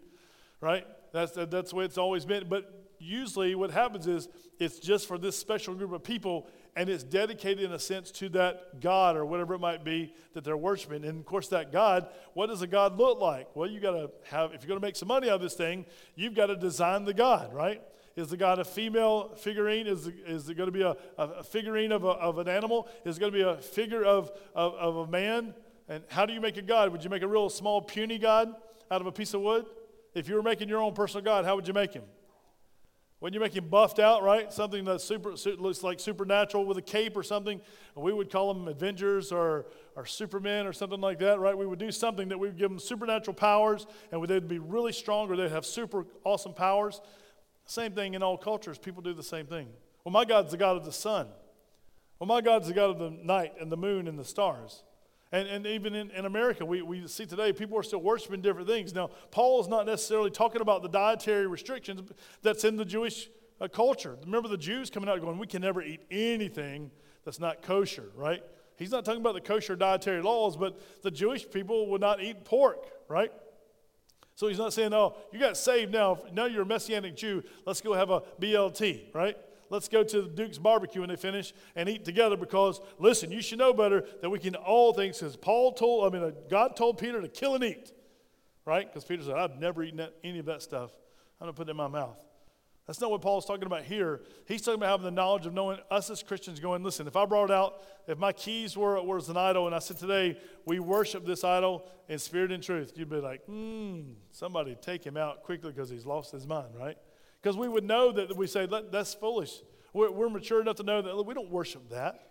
[0.59, 0.85] right?
[1.13, 2.49] That's, that's the way it's always been.
[2.49, 4.27] But usually what happens is
[4.59, 8.29] it's just for this special group of people and it's dedicated in a sense to
[8.29, 11.03] that God or whatever it might be that they're worshiping.
[11.05, 13.55] And of course, that God, what does a God look like?
[13.55, 15.55] Well, you got to have, if you're going to make some money out of this
[15.55, 17.81] thing, you've got to design the God, right?
[18.15, 19.87] Is the God a female figurine?
[19.87, 22.87] Is, is it going to be a, a figurine of, a, of an animal?
[23.05, 25.55] Is it going to be a figure of, of, of a man?
[25.89, 26.91] And how do you make a God?
[26.91, 28.53] Would you make a real small, puny God
[28.91, 29.65] out of a piece of wood?
[30.13, 32.03] If you were making your own personal God, how would you make him?
[33.19, 34.53] When you make him buffed out, right?
[34.53, 37.59] Something that super, looks like supernatural with a cape or something.
[37.95, 41.57] We would call them Avengers or, or Supermen or something like that, right?
[41.57, 44.93] We would do something that we would give them supernatural powers and they'd be really
[44.93, 47.01] strong or they'd have super awesome powers.
[47.65, 49.67] Same thing in all cultures, people do the same thing.
[50.03, 51.27] Well, my God's the God of the sun.
[52.19, 54.83] Well, my God's the God of the night and the moon and the stars.
[55.31, 58.67] And, and even in, in America, we, we see today people are still worshiping different
[58.67, 58.93] things.
[58.93, 62.11] Now, Paul is not necessarily talking about the dietary restrictions
[62.41, 64.17] that's in the Jewish uh, culture.
[64.23, 66.91] Remember the Jews coming out going, we can never eat anything
[67.25, 68.41] that's not kosher, right?
[68.77, 72.45] He's not talking about the kosher dietary laws, but the Jewish people would not eat
[72.45, 73.33] pork, right?
[74.35, 76.19] So he's not saying, oh, you got saved now.
[76.31, 77.43] Now you're a Messianic Jew.
[77.65, 79.35] Let's go have a BLT, right?
[79.69, 83.41] Let's go to the Duke's barbecue when they finish and eat together because, listen, you
[83.41, 85.19] should know better that we can all things.
[85.19, 87.91] Because Paul told, I mean, uh, God told Peter to kill and eat,
[88.65, 88.87] right?
[88.87, 90.91] Because Peter said, I've never eaten any of that stuff.
[91.39, 92.17] I'm going to put it in my mouth.
[92.87, 94.21] That's not what Paul's talking about here.
[94.47, 97.25] He's talking about having the knowledge of knowing us as Christians going, listen, if I
[97.25, 101.25] brought out, if my keys were was an idol and I said today, we worship
[101.25, 105.71] this idol in spirit and truth, you'd be like, hmm, somebody take him out quickly
[105.71, 106.97] because he's lost his mind, right?
[107.41, 109.61] Because we would know that we say, that's foolish.
[109.93, 112.27] We're, we're mature enough to know that we don't worship that.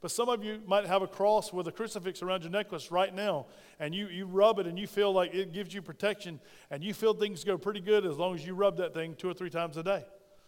[0.00, 3.14] But some of you might have a cross with a crucifix around your necklace right
[3.14, 3.46] now,
[3.80, 6.40] and you, you rub it and you feel like it gives you protection,
[6.70, 9.30] and you feel things go pretty good as long as you rub that thing two
[9.30, 10.04] or three times a day.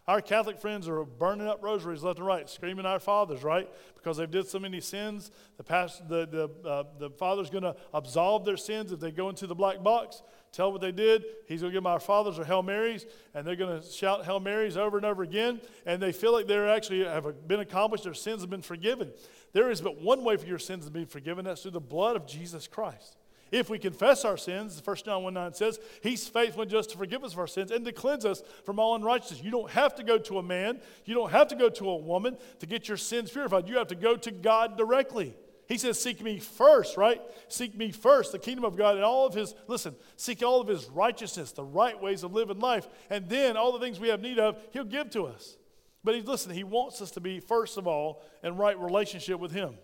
[0.07, 3.69] Our Catholic friends are burning up rosaries left and right, screaming our fathers, right?
[3.97, 5.33] Because they've did so many sins.
[5.57, 9.31] The, past, the, the, uh, the father's going to absolve their sins if they go
[9.31, 10.23] into the black box,
[10.57, 11.25] tell what they did.
[11.47, 14.25] He's going to give them our fathers or Hail Marys, and they're going to shout
[14.25, 18.05] Hail Marys over and over again, and they feel like they're actually have been accomplished,
[18.05, 19.12] their sins have been forgiven.
[19.53, 22.16] There is but one way for your sins to be forgiven that's through the blood
[22.16, 23.16] of Jesus Christ.
[23.53, 26.99] If we confess our sins, 1 John 1 9 says, He's faithful and just to
[26.99, 29.42] forgive us of our sins and to cleanse us from all unrighteousness.
[29.42, 31.97] You don't have to go to a man, you don't have to go to a
[31.97, 33.69] woman to get your sins purified.
[33.69, 35.37] You have to go to God directly.
[35.68, 37.20] He says, Seek me first, right?
[37.48, 40.68] Seek me first, the kingdom of God and all of his, listen, seek all of
[40.68, 44.20] his righteousness, the right ways of living life, and then all the things we have
[44.20, 45.57] need of, he'll give to us.
[46.05, 49.50] But he, listen, he wants us to be, first of all, in right relationship with
[49.50, 49.74] him.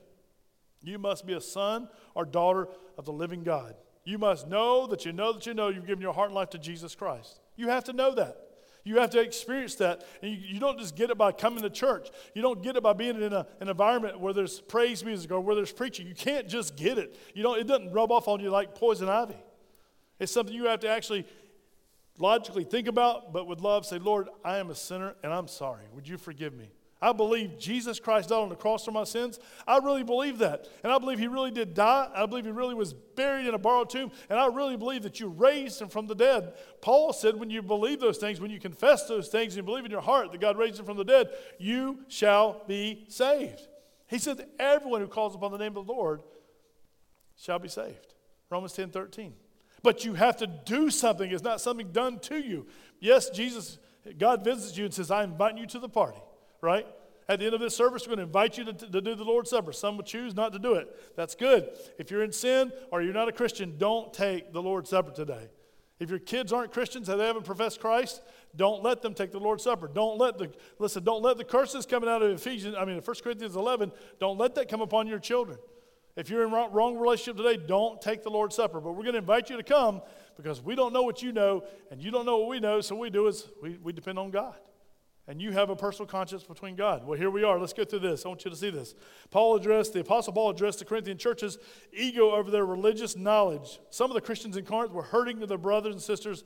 [0.80, 3.74] You must be a son or daughter of the living God.
[4.04, 6.50] You must know that you know that you know you've given your heart and life
[6.50, 7.40] to Jesus Christ.
[7.56, 8.36] You have to know that.
[8.84, 10.04] You have to experience that.
[10.22, 12.08] And you, you, don't just get it by coming to church.
[12.34, 15.40] You don't get it by being in a, an environment where there's praise music or
[15.40, 16.06] where there's preaching.
[16.06, 17.16] You can't just get it.
[17.34, 19.36] You don't, it doesn't rub off on you like poison ivy.
[20.18, 21.26] It's something you have to actually
[22.18, 25.84] logically think about, but with love say, Lord, I am a sinner and I'm sorry.
[25.94, 26.70] Would you forgive me?
[27.02, 29.40] I believe Jesus Christ died on the cross for my sins.
[29.66, 30.68] I really believe that.
[30.84, 32.08] And I believe he really did die.
[32.14, 34.12] I believe he really was buried in a borrowed tomb.
[34.30, 36.54] And I really believe that you raised him from the dead.
[36.80, 39.84] Paul said, when you believe those things, when you confess those things, and you believe
[39.84, 43.60] in your heart that God raised him from the dead, you shall be saved.
[44.06, 46.22] He said everyone who calls upon the name of the Lord
[47.36, 48.14] shall be saved.
[48.48, 49.32] Romans 10 13.
[49.82, 51.30] But you have to do something.
[51.30, 52.66] It's not something done to you.
[53.00, 53.78] Yes, Jesus,
[54.18, 56.20] God visits you and says, I'm inviting you to the party,
[56.62, 56.86] right?
[57.28, 59.24] At the end of this service, we're going to invite you to, to do the
[59.24, 59.72] Lord's Supper.
[59.72, 61.14] Some will choose not to do it.
[61.16, 61.68] That's good.
[61.98, 65.48] If you're in sin or you're not a Christian, don't take the Lord's Supper today.
[66.00, 68.22] If your kids aren't Christians and they haven't professed Christ,
[68.56, 69.88] don't let them take the Lord's Supper.
[69.88, 73.16] Don't let the listen, don't let the curses coming out of Ephesians, I mean 1
[73.22, 75.58] Corinthians 11, don't let that come upon your children.
[76.16, 78.80] If you're in wrong, wrong relationship today, don't take the Lord's Supper.
[78.80, 80.02] But we're going to invite you to come
[80.36, 82.96] because we don't know what you know and you don't know what we know, so
[82.96, 84.56] we do is we, we depend on God
[85.28, 87.06] and you have a personal conscience between God.
[87.06, 87.58] Well, here we are.
[87.58, 88.24] Let's go through this.
[88.24, 88.94] I want you to see this.
[89.30, 91.58] Paul addressed, the Apostle Paul addressed the Corinthian churches'
[91.92, 93.78] ego over their religious knowledge.
[93.90, 96.42] Some of the Christians in Corinth were hurting their brothers and sisters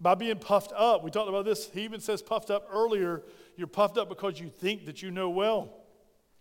[0.00, 1.02] by being puffed up.
[1.02, 1.68] We talked about this.
[1.72, 3.22] He even says puffed up earlier.
[3.56, 5.78] You're puffed up because you think that you know well.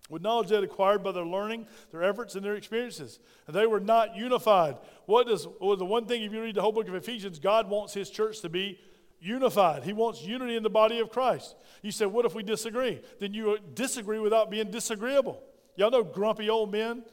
[0.09, 3.19] With knowledge had acquired by their learning, their efforts, and their experiences.
[3.47, 4.77] And they were not unified.
[5.05, 7.69] What is well, the one thing, if you read the whole book of Ephesians, God
[7.69, 8.77] wants his church to be
[9.21, 9.83] unified.
[9.83, 11.55] He wants unity in the body of Christ.
[11.81, 13.01] You say, what if we disagree?
[13.19, 15.41] Then you disagree without being disagreeable.
[15.75, 17.03] Y'all know grumpy old men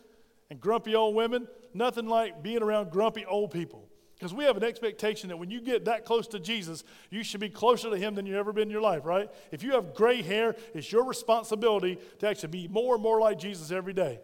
[0.51, 1.47] and grumpy old women?
[1.75, 3.89] Nothing like being around grumpy old people.
[4.19, 7.41] Because we have an expectation that when you get that close to Jesus, you should
[7.41, 9.31] be closer to Him than you've ever been in your life, right?
[9.53, 13.39] If you have gray hair, it's your responsibility to actually be more and more like
[13.39, 14.19] Jesus every day.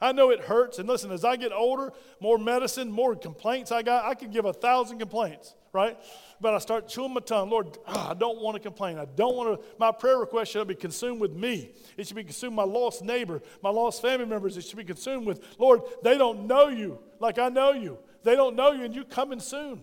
[0.00, 0.78] I know it hurts.
[0.78, 4.44] And listen, as I get older, more medicine, more complaints I got, I can give
[4.44, 5.96] a thousand complaints, right?
[6.40, 7.50] but I start chewing my tongue.
[7.50, 8.98] Lord, ah, I don't want to complain.
[8.98, 11.70] I don't want to, my prayer request should be consumed with me.
[11.96, 14.56] It should be consumed my lost neighbor, my lost family members.
[14.56, 17.98] It should be consumed with, Lord, they don't know you like I know you.
[18.24, 19.82] They don't know you, and you're coming soon.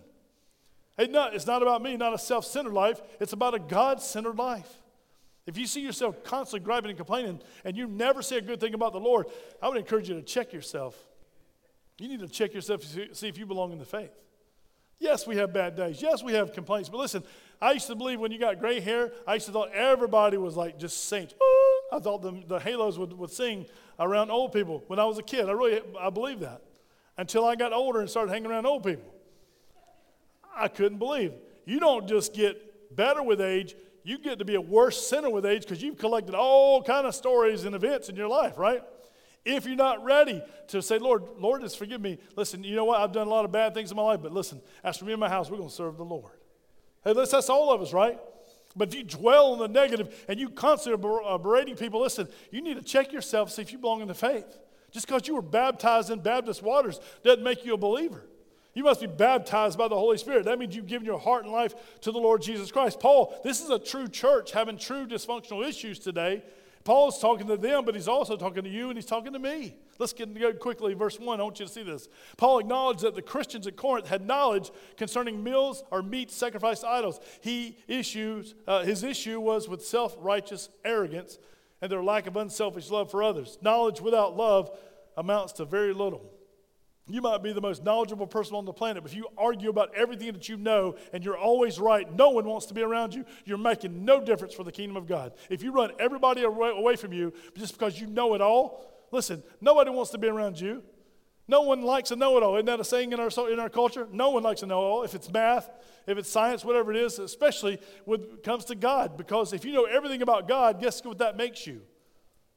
[0.98, 3.02] Hey, no, it's not about me, not a self centered life.
[3.20, 4.70] It's about a God centered life.
[5.46, 8.74] If you see yourself constantly griping and complaining and you never say a good thing
[8.74, 9.28] about the Lord,
[9.62, 10.98] I would encourage you to check yourself.
[12.00, 14.12] You need to check yourself to see if you belong in the faith.
[15.00, 16.02] Yes, we have bad days.
[16.02, 16.90] Yes, we have complaints.
[16.90, 17.24] But listen,
[17.62, 20.56] I used to believe when you got gray hair, I used to thought everybody was
[20.56, 21.34] like just saints.
[21.92, 23.66] I thought the, the halos would, would sing
[24.00, 25.48] around old people when I was a kid.
[25.48, 26.62] I really I believed that
[27.18, 29.14] until I got older and started hanging around old people.
[30.56, 31.34] I couldn't believe.
[31.66, 35.46] You don't just get better with age, you get to be a worse sinner with
[35.46, 38.84] age because you've collected all kind of stories and events in your life, right?
[39.44, 42.20] If you're not ready to say, Lord, Lord, just forgive me.
[42.36, 43.02] Listen, you know what?
[43.02, 45.14] I've done a lot of bad things in my life, but listen, as for me
[45.14, 46.34] and my house, we're going to serve the Lord.
[47.04, 48.20] Hey, that's all of us, right?
[48.76, 51.02] But if you dwell on the negative and you constantly
[51.42, 54.58] berating people, listen, you need to check yourself, see if you belong in the faith.
[54.92, 58.24] Just because you were baptized in Baptist waters doesn't make you a believer.
[58.76, 60.46] You must be baptized by the Holy Spirit.
[60.46, 63.00] That means you've given your heart and life to the Lord Jesus Christ.
[63.00, 66.44] Paul, this is a true church having true dysfunctional issues today
[66.86, 69.76] Paul's talking to them, but he's also talking to you and he's talking to me.
[69.98, 70.94] Let's get go quickly.
[70.94, 72.08] Verse 1, I want you to see this.
[72.38, 76.88] Paul acknowledged that the Christians at Corinth had knowledge concerning meals or meat sacrificed to
[76.88, 77.20] idols.
[77.42, 81.40] He issues, uh, his issue was with self righteous arrogance
[81.82, 83.58] and their lack of unselfish love for others.
[83.64, 84.70] Knowledge without love
[85.18, 86.35] amounts to very little.
[87.08, 89.94] You might be the most knowledgeable person on the planet, but if you argue about
[89.96, 93.26] everything that you know and you're always right, no one wants to be around you.
[93.46, 95.34] You're making no difference for the kingdom of God.
[95.50, 99.92] If you run everybody away from you just because you know it all, listen, nobody
[99.92, 100.82] wants to be around you.
[101.48, 102.56] No one likes a know it all.
[102.56, 104.08] Isn't that a saying in our, in our culture?
[104.12, 105.04] No one likes a know it all.
[105.04, 105.70] If it's math,
[106.08, 109.16] if it's science, whatever it is, especially when it comes to God.
[109.16, 111.82] Because if you know everything about God, guess what that makes you?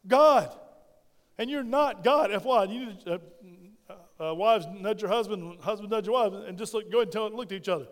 [0.06, 0.50] God.
[1.37, 2.32] And you're not God.
[2.32, 2.64] F Y.
[2.64, 3.18] You need to, uh,
[4.20, 7.12] uh, wives nudge your husband, husband nudge your wife, and just look, go ahead and
[7.12, 7.87] tell, look to each other.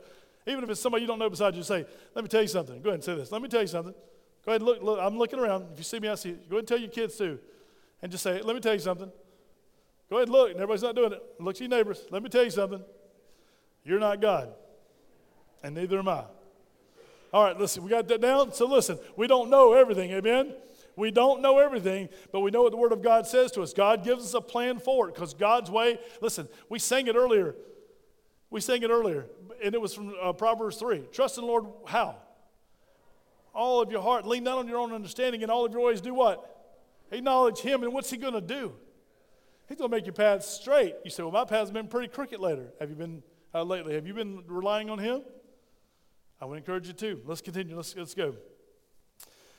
[0.46, 1.84] Even if it's somebody you don't know beside you, say,
[2.14, 2.80] Let me tell you something.
[2.80, 3.32] Go ahead and say this.
[3.32, 3.94] Let me tell you something.
[4.44, 4.98] Go ahead and look, look.
[5.00, 5.66] I'm looking around.
[5.72, 6.38] If you see me, I see you.
[6.48, 7.38] Go ahead and tell your kids too.
[8.02, 9.10] And just say, Let me tell you something.
[10.08, 10.50] Go ahead and look.
[10.50, 11.22] And everybody's not doing it.
[11.40, 12.04] Look to your neighbors.
[12.10, 12.82] Let me tell you something.
[13.84, 14.50] You're not God.
[15.62, 16.24] And neither am I.
[17.32, 18.52] All right, listen, we got that down?
[18.52, 20.54] So listen, we don't know everything, amen?
[20.96, 23.74] We don't know everything, but we know what the Word of God says to us.
[23.74, 27.54] God gives us a plan for it because God's way, listen, we sang it earlier.
[28.48, 29.26] We sang it earlier,
[29.62, 31.04] and it was from uh, Proverbs 3.
[31.12, 32.16] Trust in the Lord how?
[33.54, 34.26] All of your heart.
[34.26, 36.74] Lean not on your own understanding, and all of your ways do what?
[37.10, 38.72] Acknowledge Him, and what's He going to do?
[39.68, 40.94] He's going to make your path straight.
[41.04, 42.72] You say, well, my path's been pretty crooked later.
[42.80, 43.94] Have you been uh, lately?
[43.94, 45.22] Have you been relying on Him?
[46.40, 47.20] I would encourage you to.
[47.26, 47.76] Let's continue.
[47.76, 48.36] Let's, let's go.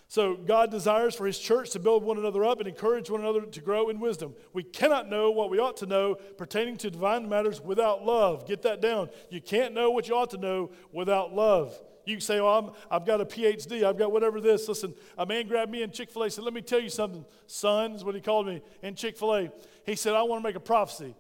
[0.10, 3.42] So, God desires for His church to build one another up and encourage one another
[3.42, 4.36] to grow in wisdom.
[4.54, 8.48] We cannot know what we ought to know pertaining to divine matters without love.
[8.48, 9.10] Get that down.
[9.30, 11.78] You can't know what you ought to know without love.
[12.06, 14.70] You can say, Oh, i have got a PhD, I've got whatever this.
[14.70, 17.26] Listen, a man grabbed me in Chick fil A said, Let me tell you something,
[17.48, 19.52] son, is what he called me in Chick fil A.
[19.86, 21.16] He said, I want to make a prophecy.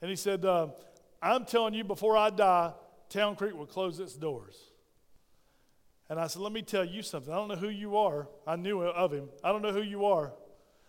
[0.00, 0.68] And he said, uh,
[1.22, 2.72] I'm telling you, before I die,
[3.08, 4.56] Town Creek will close its doors.
[6.12, 7.32] And I said, Let me tell you something.
[7.32, 8.28] I don't know who you are.
[8.46, 9.30] I knew of him.
[9.42, 10.34] I don't know who you are.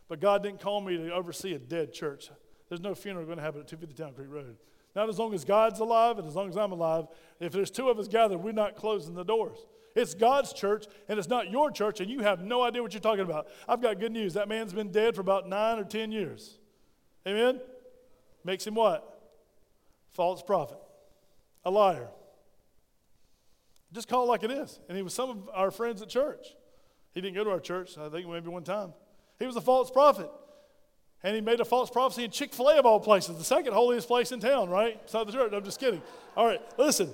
[0.10, 2.30] But God didn't call me to oversee a dead church.
[2.68, 4.58] There's no funeral going to happen at 250 Town Creek Road.
[4.98, 7.06] Not as long as God's alive and as long as I'm alive.
[7.40, 9.60] If there's two of us gathered, we're not closing the doors.
[9.96, 13.00] It's God's church and it's not your church, and you have no idea what you're
[13.00, 13.48] talking about.
[13.66, 14.34] I've got good news.
[14.34, 16.60] That man's been dead for about nine or 10 years.
[17.26, 17.62] Amen?
[18.44, 19.32] Makes him what?
[20.12, 20.80] False prophet,
[21.64, 22.10] a liar.
[23.94, 24.80] Just call it like it is.
[24.90, 26.48] And he was some of our friends at church.
[27.14, 28.94] He didn't go to our church, I think maybe one time.
[29.40, 30.30] He was a false prophet.
[31.22, 34.32] And he made a false prophecy in Chick-fil-A of all places, the second holiest place
[34.32, 35.00] in town, right?
[35.04, 35.54] Inside the church.
[35.54, 36.02] I'm just kidding.
[36.36, 37.10] All right, listen.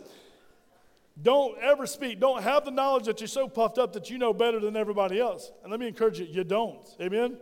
[1.22, 2.20] Don't ever speak.
[2.20, 5.20] Don't have the knowledge that you're so puffed up that you know better than everybody
[5.20, 5.52] else.
[5.62, 6.88] And let me encourage you, you don't.
[7.02, 7.38] Amen?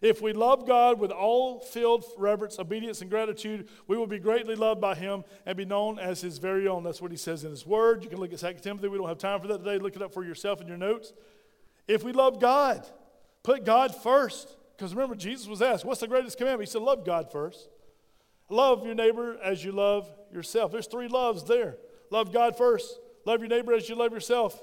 [0.00, 4.54] If we love God with all filled reverence, obedience, and gratitude, we will be greatly
[4.54, 6.82] loved by Him and be known as His very own.
[6.82, 8.04] That's what He says in His Word.
[8.04, 8.88] You can look at 2 Timothy.
[8.88, 9.78] We don't have time for that today.
[9.78, 11.12] Look it up for yourself in your notes.
[11.88, 12.86] If we love God,
[13.42, 14.56] put God first.
[14.76, 16.68] Because remember, Jesus was asked, What's the greatest commandment?
[16.68, 17.68] He said, Love God first.
[18.50, 20.72] Love your neighbor as you love yourself.
[20.72, 21.76] There's three loves there.
[22.10, 22.98] Love God first.
[23.24, 24.62] Love your neighbor as you love yourself.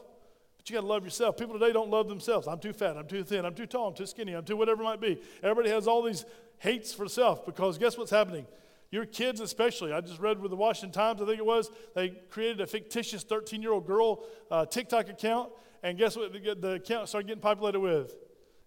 [0.62, 1.38] But you got to love yourself.
[1.38, 2.48] People today don't love themselves.
[2.48, 2.96] I'm too fat.
[2.96, 3.46] I'm too thin.
[3.46, 3.88] I'm too tall.
[3.88, 4.34] I'm too skinny.
[4.34, 5.20] I'm too whatever it might be.
[5.42, 6.24] Everybody has all these
[6.60, 8.46] hates for self because guess what's happening?
[8.92, 9.92] Your kids, especially.
[9.92, 13.24] I just read with the Washington Times, I think it was, they created a fictitious
[13.24, 15.50] 13 year old girl uh, TikTok account.
[15.82, 18.14] And guess what the, the account started getting populated with?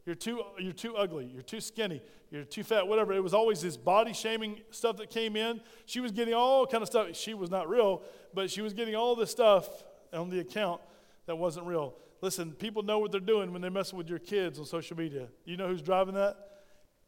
[0.04, 1.30] You're too, you're too ugly.
[1.32, 2.02] You're too skinny.
[2.32, 3.12] You're too fat, whatever.
[3.12, 5.60] It was always this body shaming stuff that came in.
[5.86, 7.14] She was getting all kind of stuff.
[7.14, 8.02] She was not real,
[8.34, 9.68] but she was getting all this stuff
[10.12, 10.80] on the account
[11.26, 11.94] that wasn't real.
[12.20, 15.28] Listen, people know what they're doing when they're messing with your kids on social media.
[15.44, 16.36] You know who's driving that?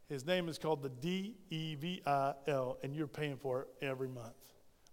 [0.09, 3.69] His name is called the D E V I L, and you're paying for it
[3.85, 4.35] every month.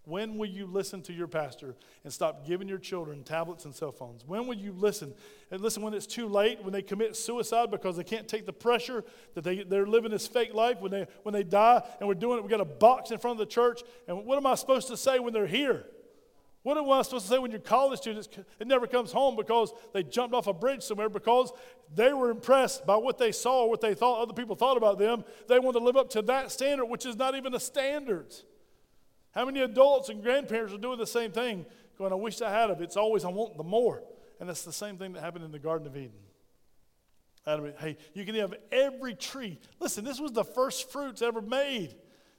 [0.06, 3.92] When will you listen to your pastor and stop giving your children tablets and cell
[3.92, 4.22] phones?
[4.26, 5.14] When will you listen?
[5.50, 8.52] And listen when it's too late, when they commit suicide because they can't take the
[8.52, 9.02] pressure
[9.34, 12.38] that they, they're living this fake life, when they, when they die and we're doing
[12.38, 13.82] it, we got a box in front of the church.
[14.06, 15.86] And what am I supposed to say when they're here?
[16.64, 18.26] What am I supposed to say when your college students,
[18.58, 21.52] it never comes home because they jumped off a bridge somewhere because
[21.94, 25.24] they were impressed by what they saw what they thought other people thought about them.
[25.46, 28.34] They want to live up to that standard, which is not even a standard.
[29.32, 31.66] How many adults and grandparents are doing the same thing?
[31.98, 32.78] Going, I wish I had it.
[32.80, 34.02] It's always, I want the more.
[34.40, 36.12] And that's the same thing that happened in the Garden of Eden.
[37.46, 39.60] Adam, hey, you can have every tree.
[39.80, 41.94] Listen, this was the first fruits ever made.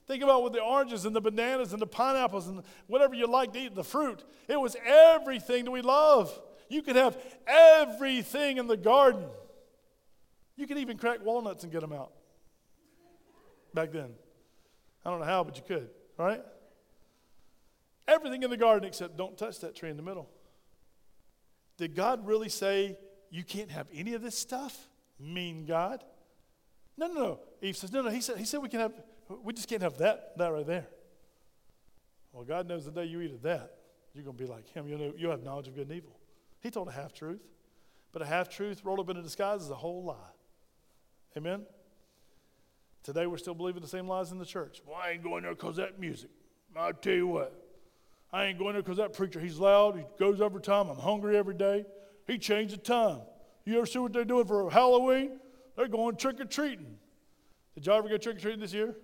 [0.06, 3.52] Think about with the oranges and the bananas and the pineapples and whatever you like
[3.54, 4.24] to eat, the fruit.
[4.48, 6.38] It was everything that we love.
[6.68, 9.24] You could have everything in the garden.
[10.56, 12.12] You could even crack walnuts and get them out
[13.74, 14.10] back then.
[15.04, 16.42] I don't know how, but you could, right?
[18.08, 20.30] Everything in the garden except don't touch that tree in the middle.
[21.76, 22.96] Did God really say
[23.30, 24.88] you can't have any of this stuff?
[25.20, 26.04] Mean God?
[26.96, 27.40] No, no, no.
[27.60, 28.10] Eve says, no, no.
[28.10, 28.92] He said, he said we can have,
[29.42, 30.86] we just can't have that, that right there.
[32.32, 33.76] Well, God knows the day you eat of that,
[34.14, 34.88] you're going to be like him.
[34.88, 36.16] You'll, know, you'll have knowledge of good and evil.
[36.60, 37.40] He told a half truth,
[38.12, 40.14] but a half truth rolled up in a disguise is a whole lie.
[41.36, 41.62] Amen?
[43.02, 44.82] Today we're still believing the same lies in the church.
[44.86, 46.30] Well, I ain't going there because that music.
[46.76, 47.54] I'll tell you what,
[48.32, 51.38] I ain't going there because that preacher, he's loud, he goes over time, I'm hungry
[51.38, 51.86] every day.
[52.26, 53.20] He changed the time.
[53.64, 55.38] You ever see what they're doing for Halloween?
[55.76, 56.98] They're going trick or treating.
[57.74, 58.94] Did y'all ever go trick or treating this year?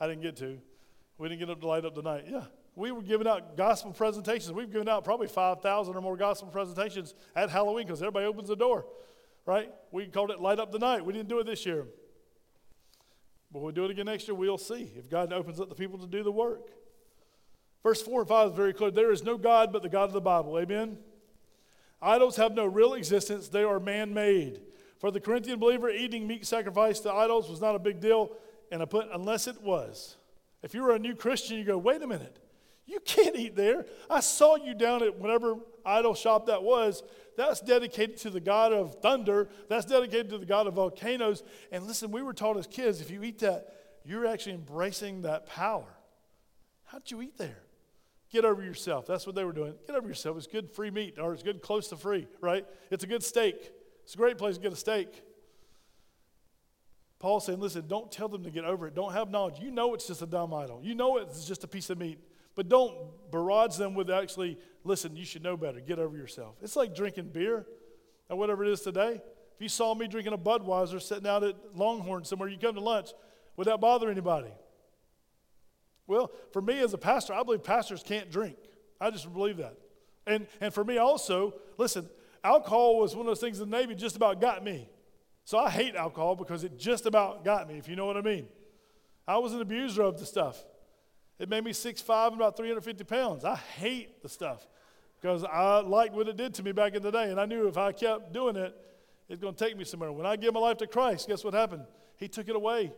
[0.00, 0.58] I didn't get to.
[1.18, 2.24] We didn't get up to light up the night.
[2.28, 2.44] Yeah.
[2.74, 4.52] We were giving out gospel presentations.
[4.52, 8.56] We've given out probably 5,000 or more gospel presentations at Halloween because everybody opens the
[8.56, 8.86] door,
[9.44, 9.70] right?
[9.90, 11.04] We called it Light Up the Night.
[11.04, 11.86] We didn't do it this year.
[13.52, 14.34] But we'll do it again next year.
[14.34, 16.70] We'll see if God opens up the people to do the work.
[17.82, 18.90] Verse 4 and 5 is very clear.
[18.90, 20.58] There is no God but the God of the Bible.
[20.58, 20.98] Amen?
[22.00, 24.62] Idols have no real existence, they are man made.
[24.98, 28.30] For the Corinthian believer, eating meat sacrificed to idols was not a big deal,
[28.70, 30.16] and I put unless it was.
[30.62, 32.38] If you were a new Christian, you go, wait a minute,
[32.86, 33.86] you can't eat there.
[34.08, 35.56] I saw you down at whatever
[35.86, 37.02] idol shop that was.
[37.36, 41.42] That's dedicated to the God of thunder, that's dedicated to the God of volcanoes.
[41.72, 45.46] And listen, we were taught as kids if you eat that, you're actually embracing that
[45.46, 45.86] power.
[46.84, 47.62] How'd you eat there?
[48.30, 49.06] Get over yourself.
[49.06, 49.74] That's what they were doing.
[49.86, 50.36] Get over yourself.
[50.36, 52.66] It's good free meat, or it's good close to free, right?
[52.90, 53.72] It's a good steak.
[54.04, 55.22] It's a great place to get a steak.
[57.20, 58.94] Paul's saying, listen, don't tell them to get over it.
[58.94, 59.60] Don't have knowledge.
[59.60, 60.80] You know it's just a dumb idol.
[60.82, 62.18] You know it's just a piece of meat.
[62.56, 62.94] But don't
[63.30, 65.80] barrage them with actually, listen, you should know better.
[65.80, 66.56] Get over yourself.
[66.62, 67.66] It's like drinking beer
[68.28, 69.20] or whatever it is today.
[69.54, 72.80] If you saw me drinking a Budweiser sitting out at Longhorn somewhere, you come to
[72.80, 73.10] lunch,
[73.56, 74.50] would that bother anybody?
[76.06, 78.56] Well, for me as a pastor, I believe pastors can't drink.
[78.98, 79.76] I just believe that.
[80.26, 82.08] And, and for me also, listen,
[82.42, 84.88] alcohol was one of those things in the Navy just about got me.
[85.44, 88.22] So I hate alcohol because it just about got me, if you know what I
[88.22, 88.46] mean.
[89.26, 90.64] I was an abuser of the stuff.
[91.38, 93.44] It made me 6'5 and about 350 pounds.
[93.44, 94.66] I hate the stuff
[95.20, 97.30] because I liked what it did to me back in the day.
[97.30, 98.76] And I knew if I kept doing it,
[99.28, 100.12] it's going to take me somewhere.
[100.12, 101.84] When I gave my life to Christ, guess what happened?
[102.16, 102.92] He took it away.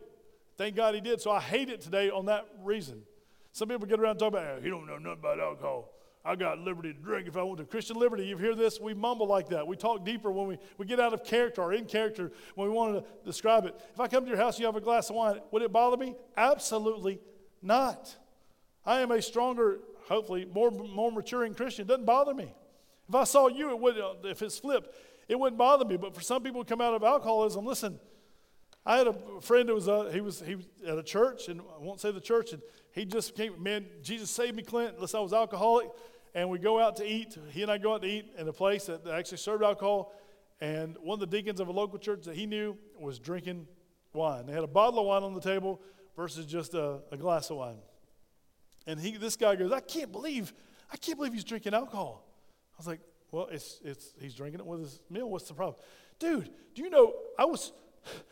[0.57, 1.21] Thank God he did.
[1.21, 3.03] So I hate it today on that reason.
[3.51, 5.92] Some people get around and talk about, oh, hey, you don't know nothing about alcohol.
[6.25, 7.65] I got liberty to drink if I want to.
[7.65, 8.79] Christian liberty, you hear this?
[8.79, 9.67] We mumble like that.
[9.67, 12.73] We talk deeper when we, we get out of character or in character when we
[12.73, 13.75] want to describe it.
[13.93, 15.73] If I come to your house and you have a glass of wine, would it
[15.73, 16.15] bother me?
[16.37, 17.19] Absolutely
[17.61, 18.15] not.
[18.85, 21.83] I am a stronger, hopefully, more, more maturing Christian.
[21.83, 22.53] It doesn't bother me.
[23.09, 24.95] If I saw you, it would, if it's flipped,
[25.27, 25.97] it wouldn't bother me.
[25.97, 27.99] But for some people who come out of alcoholism, listen,
[28.85, 31.59] I had a friend who was, uh, he was, he was at a church, and
[31.59, 32.61] I won't say the church, and
[32.93, 35.89] he just came, man, Jesus saved me, Clint, unless I was alcoholic
[36.35, 37.37] and we go out to eat.
[37.51, 40.13] He and I go out to eat in a place that actually served alcohol.
[40.61, 43.67] And one of the deacons of a local church that he knew was drinking
[44.13, 44.45] wine.
[44.45, 45.81] They had a bottle of wine on the table
[46.15, 47.79] versus just a, a glass of wine.
[48.87, 50.53] And he, this guy goes, I can't believe,
[50.91, 52.25] I can't believe he's drinking alcohol.
[52.73, 52.99] I was like,
[53.31, 55.29] well, it's, it's, he's drinking it with his meal.
[55.29, 55.75] What's the problem?
[56.19, 57.71] Dude, do you know, I was,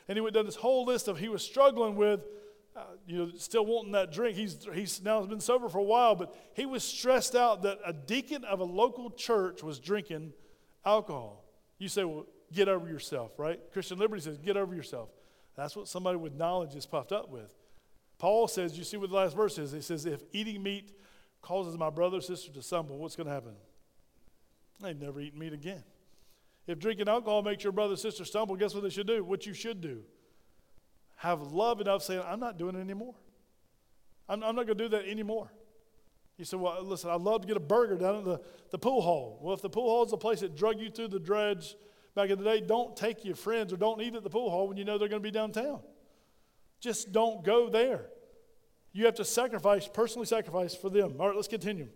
[0.07, 2.21] and he went down this whole list of he was struggling with
[2.75, 4.37] uh, you know, still wanting that drink.
[4.37, 7.91] He's, he's now been sober for a while, but he was stressed out that a
[7.91, 10.33] deacon of a local church was drinking
[10.85, 11.43] alcohol.
[11.79, 13.59] You say, well, get over yourself, right?
[13.73, 15.09] Christian Liberty says, get over yourself.
[15.55, 17.53] That's what somebody with knowledge is puffed up with.
[18.17, 19.71] Paul says, you see what the last verse is?
[19.71, 20.93] He says, if eating meat
[21.41, 23.53] causes my brother or sister to stumble, what's going to happen?
[24.79, 25.83] They never eat meat again.
[26.67, 29.23] If drinking alcohol makes your brother or sister stumble, guess what they should do?
[29.23, 30.03] What you should do
[31.21, 33.13] have love enough saying, I'm not doing it anymore.
[34.27, 35.51] I'm, I'm not going to do that anymore.
[36.37, 38.41] You say, Well, listen, I'd love to get a burger down at the,
[38.71, 39.37] the pool hall.
[39.39, 41.75] Well, if the pool hall is the place that drug you through the dredge
[42.15, 44.67] back in the day, don't take your friends or don't eat at the pool hall
[44.67, 45.81] when you know they're going to be downtown.
[46.79, 48.07] Just don't go there.
[48.91, 51.17] You have to sacrifice, personally sacrifice for them.
[51.19, 51.89] All right, let's continue.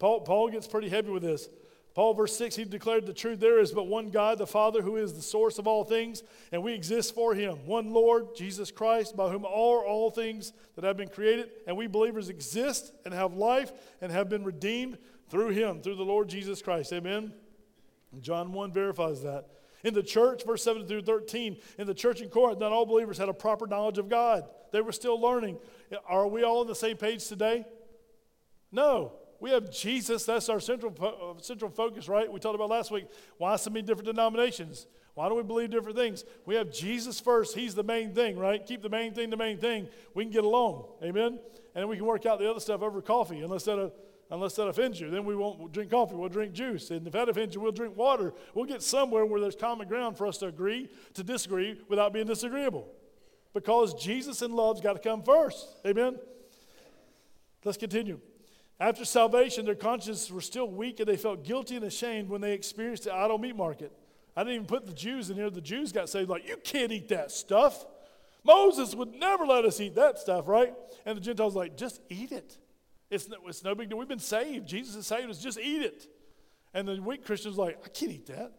[0.00, 1.48] Paul, Paul gets pretty heavy with this.
[1.96, 4.96] Paul, verse 6, he declared the truth there is but one God, the Father, who
[4.96, 6.22] is the source of all things,
[6.52, 7.64] and we exist for him.
[7.64, 9.48] One Lord, Jesus Christ, by whom are
[9.82, 13.72] all things that have been created, and we believers exist and have life
[14.02, 14.98] and have been redeemed
[15.30, 16.92] through him, through the Lord Jesus Christ.
[16.92, 17.32] Amen.
[18.20, 19.46] John 1 verifies that.
[19.82, 23.16] In the church, verse 7 through 13, in the church in Corinth, not all believers
[23.16, 24.44] had a proper knowledge of God.
[24.70, 25.56] They were still learning.
[26.06, 27.64] Are we all on the same page today?
[28.70, 29.14] No.
[29.40, 32.30] We have Jesus, that's our central, uh, central focus, right?
[32.30, 33.06] We talked about last week.
[33.38, 34.86] Why so many different denominations?
[35.14, 36.24] Why do we believe different things?
[36.44, 37.54] We have Jesus first.
[37.54, 38.64] He's the main thing, right?
[38.64, 39.88] Keep the main thing the main thing.
[40.14, 40.86] We can get along.
[41.02, 41.38] Amen?
[41.74, 43.90] And we can work out the other stuff over coffee, unless that, uh,
[44.30, 45.08] unless that offends you.
[45.10, 46.14] Then we won't drink coffee.
[46.14, 46.90] We'll drink juice.
[46.90, 48.34] And if that offends you, we'll drink water.
[48.54, 52.26] We'll get somewhere where there's common ground for us to agree to disagree without being
[52.26, 52.86] disagreeable.
[53.54, 55.66] Because Jesus and love's got to come first.
[55.86, 56.18] Amen?
[57.64, 58.20] Let's continue.
[58.78, 62.52] After salvation, their consciences were still weak and they felt guilty and ashamed when they
[62.52, 63.90] experienced the idol meat market.
[64.36, 65.48] I didn't even put the Jews in here.
[65.48, 67.86] The Jews got saved like, you can't eat that stuff.
[68.44, 70.74] Moses would never let us eat that stuff, right?
[71.06, 72.58] And the Gentiles like, just eat it.
[73.10, 73.98] It's no, it's no big deal.
[73.98, 74.68] We've been saved.
[74.68, 75.38] Jesus has saved us.
[75.38, 76.06] Just eat it.
[76.74, 78.52] And the weak Christians like, I can't eat that.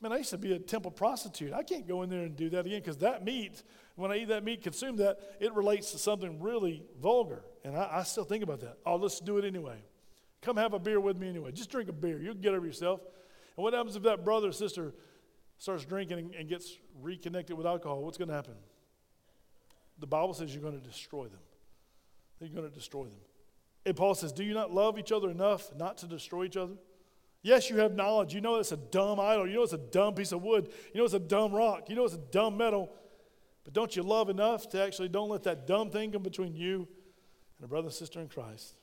[0.00, 1.52] Man, I used to be a temple prostitute.
[1.52, 3.62] I can't go in there and do that again because that meat,
[3.96, 7.42] when I eat that meat, consume that, it relates to something really vulgar.
[7.64, 8.76] And I, I, still think about that.
[8.84, 9.82] Oh, let's do it anyway.
[10.42, 11.50] Come have a beer with me anyway.
[11.50, 12.20] Just drink a beer.
[12.20, 13.00] You'll get over yourself.
[13.56, 14.94] And what happens if that brother or sister
[15.58, 18.02] starts drinking and, and gets reconnected with alcohol?
[18.04, 18.54] What's going to happen?
[19.98, 21.40] The Bible says you're going to destroy them.
[22.38, 23.18] You're going to destroy them.
[23.86, 26.74] And Paul says, Do you not love each other enough not to destroy each other?
[27.42, 28.34] Yes, you have knowledge.
[28.34, 29.46] You know it's a dumb idol.
[29.46, 30.68] You know it's a dumb piece of wood.
[30.92, 31.88] You know it's a dumb rock.
[31.88, 32.92] You know it's a dumb metal.
[33.66, 36.86] But don't you love enough to actually don't let that dumb thing come between you
[37.58, 38.76] and a brother and sister in Christ?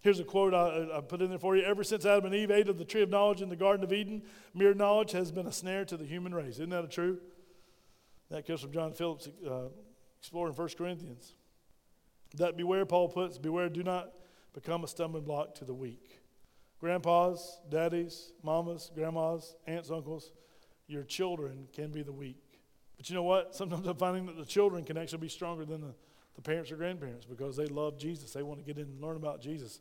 [0.00, 1.64] Here's a quote I, I, put in there for you.
[1.64, 3.92] Ever since Adam and Eve ate of the tree of knowledge in the Garden of
[3.92, 4.22] Eden,
[4.54, 6.54] mere knowledge has been a snare to the human race.
[6.54, 7.18] Isn't that true?
[8.30, 9.70] That comes from John Phillips uh,
[10.20, 11.34] exploring 1 Corinthians.
[12.36, 14.12] That beware, Paul puts, beware, do not
[14.54, 16.20] become a stumbling block to the weak.
[16.78, 20.30] Grandpas, daddies, mamas, grandmas, aunts, uncles,
[20.86, 22.47] your children can be the weak.
[22.98, 23.54] But you know what?
[23.54, 25.94] Sometimes I'm finding that the children can actually be stronger than the,
[26.34, 28.32] the parents or grandparents because they love Jesus.
[28.32, 29.80] They want to get in and learn about Jesus.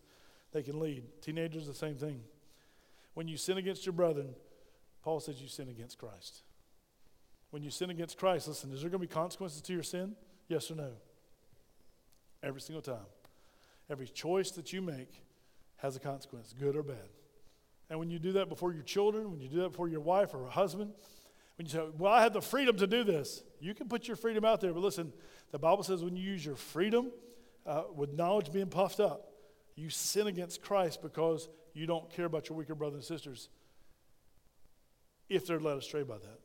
[0.54, 1.04] They can lead.
[1.22, 2.22] Teenagers, the same thing.
[3.16, 4.36] When you sin against your brethren,
[5.04, 6.44] Paul says you sin against Christ.
[7.50, 10.16] When you sin against Christ, listen, is there going to be consequences to your sin?
[10.48, 10.92] Yes or no?
[12.44, 13.06] Every single time.
[13.90, 15.24] Every choice that you make
[15.78, 17.10] has a consequence, good or bad.
[17.90, 20.34] And when you do that before your children, when you do that before your wife
[20.34, 20.92] or a husband,
[21.58, 24.18] When you say, Well, I have the freedom to do this, you can put your
[24.18, 24.74] freedom out there.
[24.74, 25.12] But listen,
[25.52, 27.12] the Bible says when you use your freedom
[27.66, 29.32] uh, with knowledge being puffed up,
[29.76, 33.50] you sin against Christ because you don't care about your weaker brothers and sisters
[35.30, 36.40] if they're led astray by that.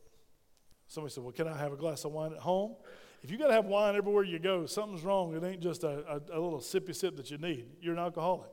[0.87, 2.75] Somebody said, Well, can I have a glass of wine at home?
[3.21, 5.33] If you got to have wine everywhere you go, something's wrong.
[5.33, 7.67] It ain't just a, a, a little sippy sip that you need.
[7.81, 8.49] You're an alcoholic.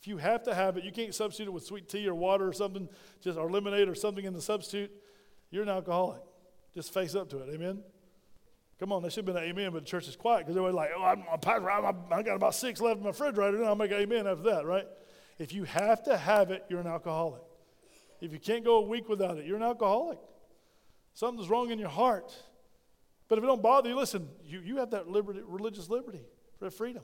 [0.00, 2.46] If you have to have it, you can't substitute it with sweet tea or water
[2.46, 2.88] or something,
[3.20, 4.92] just or lemonade or something in the substitute.
[5.50, 6.22] You're an alcoholic.
[6.74, 7.54] Just face up to it.
[7.54, 7.82] Amen.
[8.78, 10.70] Come on, there should have been an amen, but the church is quiet because were
[10.70, 13.90] like, oh, I'm, I'm, I got about six left in my refrigerator, and I'll make
[13.90, 14.86] an amen after that, right?
[15.38, 17.40] If you have to have it, you're an alcoholic.
[18.20, 20.18] If you can't go a week without it, you're an alcoholic.
[21.14, 22.34] Something's wrong in your heart.
[23.28, 26.22] But if it don't bother you, listen, you, you have that liberty, religious liberty,
[26.60, 27.02] that freedom.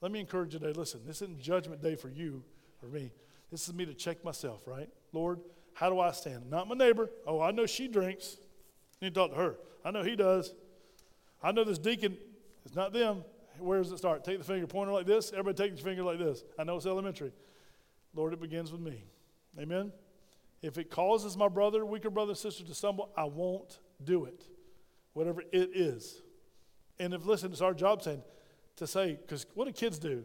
[0.00, 0.72] Let me encourage you today.
[0.78, 2.42] Listen, this isn't judgment day for you
[2.82, 3.12] or me.
[3.50, 4.88] This is me to check myself, right?
[5.12, 5.40] Lord,
[5.74, 6.50] how do I stand?
[6.50, 7.10] Not my neighbor.
[7.26, 8.36] Oh, I know she drinks.
[9.00, 9.56] You need to talk to her.
[9.84, 10.54] I know he does.
[11.42, 12.16] I know this deacon,
[12.64, 13.24] it's not them.
[13.58, 14.24] Where does it start?
[14.24, 15.30] Take the finger, pointer like this.
[15.32, 16.42] Everybody take your finger like this.
[16.58, 17.32] I know it's elementary.
[18.14, 19.04] Lord, it begins with me.
[19.58, 19.92] Amen?
[20.62, 24.46] If it causes my brother, weaker brother, sister to stumble, I won't do it.
[25.12, 26.22] Whatever it is.
[26.98, 28.22] And if, listen, it's our job saying,
[28.76, 30.24] to say, because what do kids do?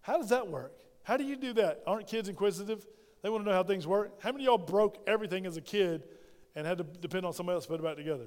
[0.00, 0.72] How does that work?
[1.02, 1.82] How do you do that?
[1.86, 2.86] Aren't kids inquisitive?
[3.22, 4.20] They want to know how things work.
[4.22, 6.04] How many of y'all broke everything as a kid
[6.54, 8.24] and had to depend on somebody else to put it back together?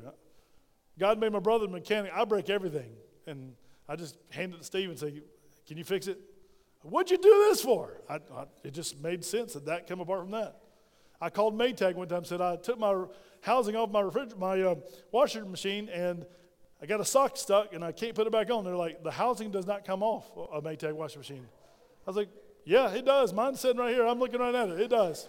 [1.00, 2.12] God made my brother a mechanic.
[2.14, 2.92] I break everything.
[3.26, 3.54] And
[3.88, 5.22] I just hand it to Steve and say,
[5.68, 6.20] Can you fix it?
[6.84, 8.02] What'd you do this for?
[8.10, 10.58] I, I, it just made sense that that came apart from that.
[11.22, 13.06] I called Maytag one time and said, I took my
[13.42, 14.76] housing off my, refriger- my uh,
[15.12, 16.26] washer machine and
[16.82, 18.64] I got a sock stuck and I can't put it back on.
[18.64, 21.46] They're like, the housing does not come off a Maytag washing machine.
[22.08, 22.30] I was like,
[22.66, 23.34] yeah, it does.
[23.34, 24.06] Mine's sitting right here.
[24.06, 24.80] I'm looking right at it.
[24.80, 25.28] It does.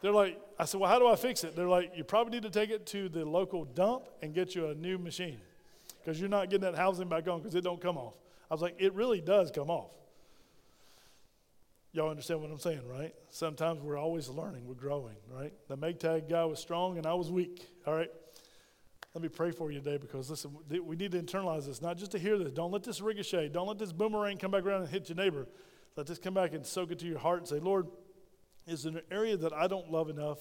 [0.00, 1.54] They're like, I said, well, how do I fix it?
[1.54, 4.66] They're like, you probably need to take it to the local dump and get you
[4.66, 5.38] a new machine
[5.98, 8.14] because you're not getting that housing back on because it don't come off.
[8.50, 9.92] I was like, it really does come off.
[11.92, 13.14] Y'all understand what I'm saying, right?
[13.28, 15.52] Sometimes we're always learning, we're growing, right?
[15.68, 18.10] The Maytag guy was strong and I was weak, all right?
[19.14, 22.12] Let me pray for you today because listen, we need to internalize this, not just
[22.12, 22.50] to hear this.
[22.50, 23.50] Don't let this ricochet.
[23.50, 25.46] Don't let this boomerang come back around and hit your neighbor.
[25.96, 27.86] Let this come back and soak it to your heart and say, Lord,
[28.66, 30.38] is there an area that I don't love enough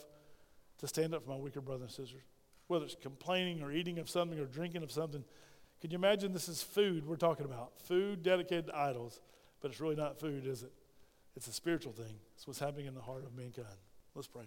[0.79, 2.23] to stand up for my weaker brothers and sisters?
[2.67, 5.23] Whether it's complaining or eating of something or drinking of something.
[5.81, 7.73] Can you imagine this is food we're talking about?
[7.81, 9.19] Food dedicated to idols,
[9.61, 10.71] but it's really not food, is it?
[11.35, 12.15] It's a spiritual thing.
[12.35, 13.67] It's what's happening in the heart of mankind.
[14.15, 14.45] Let's pray.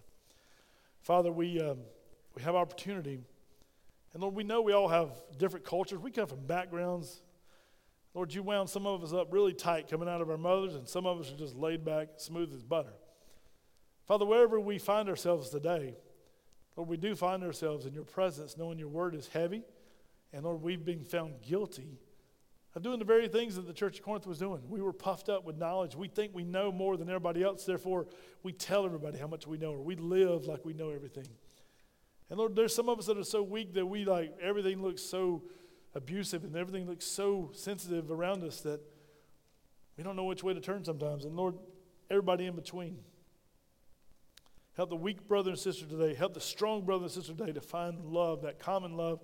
[1.00, 1.78] Father, we, um,
[2.34, 3.20] we have opportunity
[4.14, 5.98] and Lord, we know we all have different cultures.
[5.98, 7.20] We come from backgrounds.
[8.14, 10.88] Lord, you wound some of us up really tight coming out of our mothers, and
[10.88, 12.94] some of us are just laid back, smooth as butter.
[14.06, 15.96] Father, wherever we find ourselves today,
[16.76, 19.64] Lord, we do find ourselves in your presence, knowing your word is heavy.
[20.32, 21.98] And Lord, we've been found guilty
[22.74, 24.62] of doing the very things that the church of Corinth was doing.
[24.68, 25.94] We were puffed up with knowledge.
[25.94, 27.64] We think we know more than everybody else.
[27.64, 28.06] Therefore,
[28.42, 31.28] we tell everybody how much we know, or we live like we know everything.
[32.30, 35.02] And Lord, there's some of us that are so weak that we like everything looks
[35.02, 35.44] so
[35.94, 38.80] abusive and everything looks so sensitive around us that
[39.96, 41.24] we don't know which way to turn sometimes.
[41.24, 41.54] And Lord,
[42.10, 42.98] everybody in between.
[44.76, 46.14] Help the weak brother and sister today.
[46.14, 49.20] Help the strong brother and sister today to find love, that common love,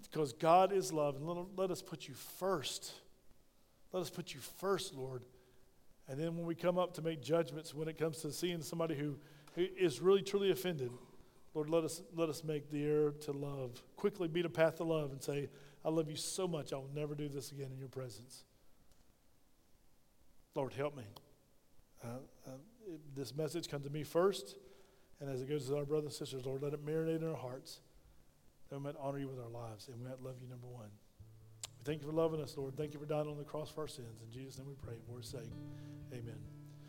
[0.00, 1.16] because God is love.
[1.16, 2.92] And let, let us put you first.
[3.92, 5.24] Let us put you first, Lord.
[6.08, 8.94] And then when we come up to make judgments, when it comes to seeing somebody
[8.94, 9.16] who,
[9.56, 10.90] who is really, truly offended,
[11.54, 13.82] Lord, let us, let us make the error to love.
[13.96, 15.48] Quickly beat a path to love and say,
[15.84, 18.44] I love you so much, I will never do this again in your presence.
[20.54, 21.04] Lord, help me.
[22.04, 22.08] Uh,
[22.46, 22.50] uh,
[23.14, 24.56] this message comes to me first,
[25.20, 27.36] and as it goes to our brothers and sisters, Lord, let it marinate in our
[27.36, 27.80] hearts.
[28.68, 30.90] That we might honor you with our lives, and we might love you, number one.
[31.78, 32.76] We thank you for loving us, Lord.
[32.76, 34.22] Thank you for dying on the cross for our sins.
[34.24, 34.96] In Jesus' name we pray.
[35.06, 35.50] For his sake,
[36.12, 36.61] amen.